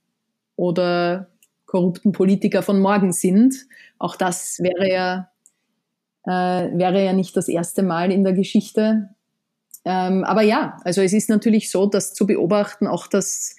[0.58, 1.30] oder
[1.66, 3.56] korrupten Politiker von morgen sind.
[4.00, 5.30] Auch das wäre ja,
[6.26, 9.12] äh, wäre ja nicht das erste Mal in der Geschichte.
[9.86, 13.56] Ähm, aber ja, also es ist natürlich so, dass zu beobachten, auch dass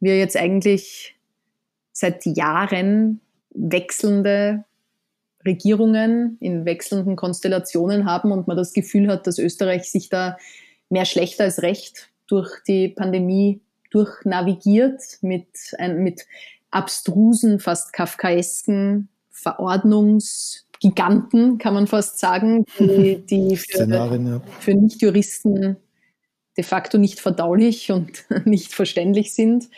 [0.00, 1.16] wir jetzt eigentlich
[1.92, 3.22] seit Jahren
[3.54, 4.65] wechselnde
[5.46, 10.38] Regierungen in wechselnden Konstellationen haben und man das Gefühl hat, dass Österreich sich da
[10.88, 15.46] mehr schlecht als recht durch die Pandemie durchnavigiert mit,
[15.78, 16.26] ein, mit
[16.70, 24.40] abstrusen, fast kafkaesken Verordnungsgiganten, kann man fast sagen, die, die für, ja.
[24.60, 25.76] für Nichtjuristen
[26.56, 29.68] de facto nicht verdaulich und nicht verständlich sind.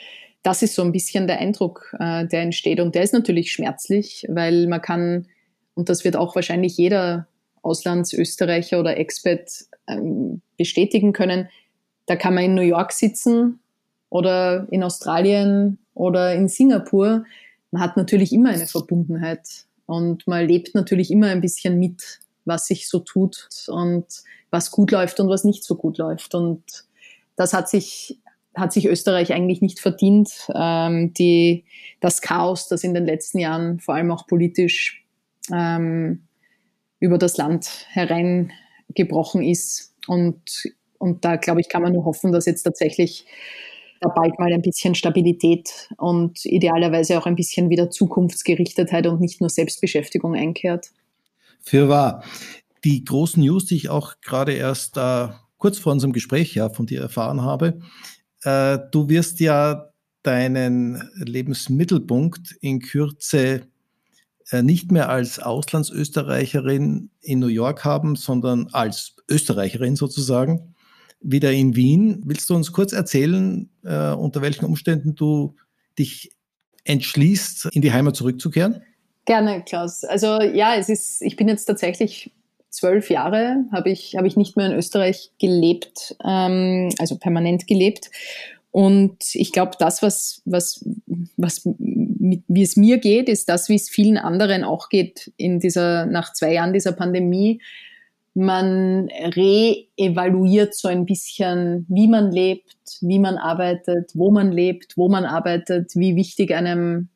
[0.42, 2.80] Das ist so ein bisschen der Eindruck, äh, der entsteht.
[2.80, 5.26] Und der ist natürlich schmerzlich, weil man kann,
[5.78, 7.28] und das wird auch wahrscheinlich jeder
[7.62, 11.48] Auslandsösterreicher oder Expat ähm, bestätigen können,
[12.06, 13.60] da kann man in New York sitzen
[14.10, 17.24] oder in Australien oder in Singapur.
[17.70, 22.66] Man hat natürlich immer eine Verbundenheit und man lebt natürlich immer ein bisschen mit, was
[22.66, 24.04] sich so tut und
[24.50, 26.34] was gut läuft und was nicht so gut läuft.
[26.34, 26.64] Und
[27.36, 28.18] das hat sich,
[28.56, 30.48] hat sich Österreich eigentlich nicht verdient.
[30.52, 31.66] Ähm, die,
[32.00, 35.04] das Chaos, das in den letzten Jahren vor allem auch politisch
[35.52, 36.24] ähm,
[37.00, 39.94] über das Land hereingebrochen ist.
[40.06, 40.40] Und,
[40.98, 43.26] und da, glaube ich, kann man nur hoffen, dass jetzt tatsächlich
[44.00, 49.40] da bald mal ein bisschen Stabilität und idealerweise auch ein bisschen wieder Zukunftsgerichtetheit und nicht
[49.40, 50.90] nur Selbstbeschäftigung einkehrt.
[51.60, 52.22] Für wahr.
[52.84, 56.86] Die großen News, die ich auch gerade erst äh, kurz vor unserem Gespräch ja von
[56.86, 57.80] dir erfahren habe,
[58.42, 59.90] äh, du wirst ja
[60.22, 63.62] deinen Lebensmittelpunkt in Kürze
[64.52, 70.74] nicht mehr als Auslandsösterreicherin in New York haben, sondern als Österreicherin sozusagen
[71.20, 72.22] wieder in Wien.
[72.24, 75.56] Willst du uns kurz erzählen, äh, unter welchen Umständen du
[75.98, 76.30] dich
[76.84, 78.82] entschließt, in die Heimat zurückzukehren?
[79.26, 80.04] Gerne, Klaus.
[80.04, 82.30] Also ja, es ist, ich bin jetzt tatsächlich
[82.70, 88.10] zwölf Jahre, habe ich, habe ich nicht mehr in Österreich gelebt, ähm, also permanent gelebt.
[88.70, 90.84] Und ich glaube, das, was, was,
[91.36, 95.58] was, mit, wie es mir geht, ist das, wie es vielen anderen auch geht in
[95.58, 97.60] dieser, nach zwei Jahren dieser Pandemie
[98.38, 105.08] man reevaluiert so ein bisschen, wie man lebt, wie man arbeitet, wo man lebt, wo
[105.08, 107.08] man arbeitet, wie wichtig einem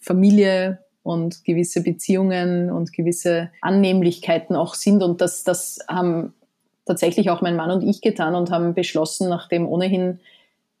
[0.00, 5.02] Familie und gewisse Beziehungen und gewisse Annehmlichkeiten auch sind.
[5.02, 6.34] Und das, das haben
[6.84, 10.20] tatsächlich auch mein Mann und ich getan und haben beschlossen, nachdem ohnehin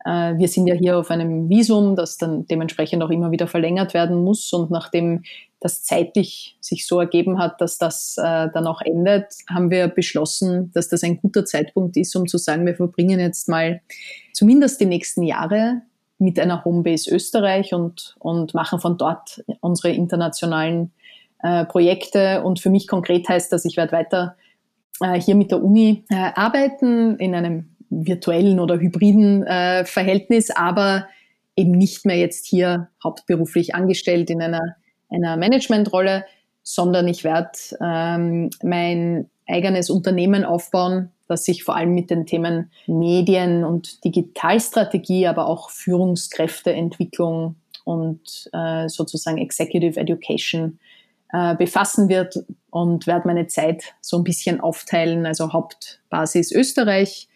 [0.04, 4.22] wir sind ja hier auf einem Visum, das dann dementsprechend auch immer wieder verlängert werden
[4.22, 4.52] muss.
[4.52, 5.22] Und nachdem
[5.64, 10.70] das zeitlich sich so ergeben hat, dass das äh, dann auch endet, haben wir beschlossen,
[10.74, 13.80] dass das ein guter Zeitpunkt ist, um zu sagen, wir verbringen jetzt mal
[14.34, 15.80] zumindest die nächsten Jahre
[16.18, 20.92] mit einer Homebase Österreich und, und machen von dort unsere internationalen
[21.42, 22.42] äh, Projekte.
[22.42, 24.36] Und für mich konkret heißt das, ich werde weiter
[25.00, 27.73] äh, hier mit der Uni äh, arbeiten in einem
[28.04, 31.06] virtuellen oder hybriden äh, Verhältnis, aber
[31.56, 34.76] eben nicht mehr jetzt hier hauptberuflich angestellt in einer,
[35.10, 36.24] einer Managementrolle,
[36.62, 42.70] sondern ich werde ähm, mein eigenes Unternehmen aufbauen, das sich vor allem mit den Themen
[42.86, 50.78] Medien und Digitalstrategie, aber auch Führungskräfteentwicklung und äh, sozusagen Executive Education
[51.32, 52.38] äh, befassen wird
[52.70, 57.28] und werde meine Zeit so ein bisschen aufteilen, also Hauptbasis Österreich,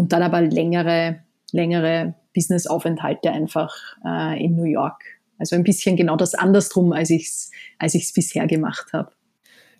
[0.00, 1.20] und dann aber längere,
[1.52, 5.02] längere Businessaufenthalte einfach äh, in New York.
[5.38, 9.12] Also ein bisschen genau das andersrum, als ich es als ich's bisher gemacht habe.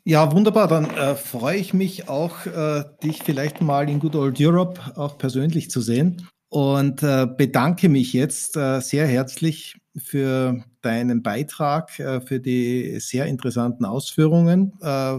[0.04, 0.68] Ja, wunderbar.
[0.68, 5.16] Dann äh, freue ich mich auch, äh, dich vielleicht mal in Good Old Europe auch
[5.16, 12.20] persönlich zu sehen und äh, bedanke mich jetzt äh, sehr herzlich für deinen Beitrag, äh,
[12.20, 14.72] für die sehr interessanten Ausführungen.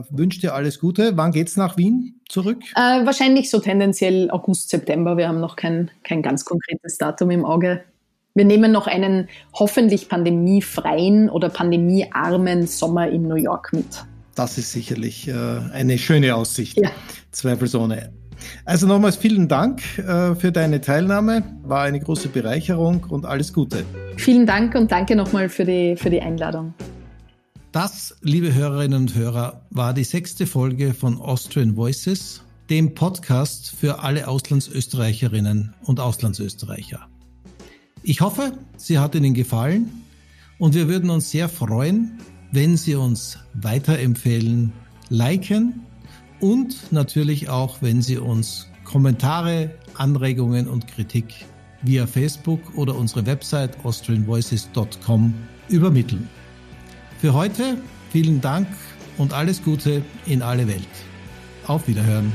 [0.09, 1.17] Wünsche dir alles Gute.
[1.17, 2.59] Wann geht's nach Wien zurück?
[2.75, 5.17] Wahrscheinlich so tendenziell August, September.
[5.17, 7.83] Wir haben noch kein, kein ganz konkretes Datum im Auge.
[8.33, 14.05] Wir nehmen noch einen hoffentlich pandemiefreien oder pandemiearmen Sommer in New York mit.
[14.35, 16.77] Das ist sicherlich eine schöne Aussicht.
[16.77, 16.91] Ja.
[17.31, 18.20] Zweifelsohne.
[18.65, 21.43] Also nochmals vielen Dank äh, für deine Teilnahme.
[21.63, 23.85] War eine große Bereicherung und alles Gute.
[24.17, 26.73] Vielen Dank und danke nochmal für die, für die Einladung.
[27.71, 34.03] Das, liebe Hörerinnen und Hörer, war die sechste Folge von Austrian Voices, dem Podcast für
[34.03, 37.07] alle Auslandsösterreicherinnen und Auslandsösterreicher.
[38.03, 39.89] Ich hoffe, sie hat Ihnen gefallen
[40.57, 42.19] und wir würden uns sehr freuen,
[42.51, 44.73] wenn Sie uns weiterempfehlen,
[45.09, 45.81] liken
[46.41, 51.45] und natürlich auch, wenn Sie uns Kommentare, Anregungen und Kritik
[51.81, 55.33] via Facebook oder unsere Website austrianvoices.com
[55.69, 56.27] übermitteln.
[57.19, 57.77] Für heute
[58.11, 58.67] vielen Dank
[59.17, 60.87] und alles Gute in alle Welt.
[61.67, 62.33] Auf Wiederhören.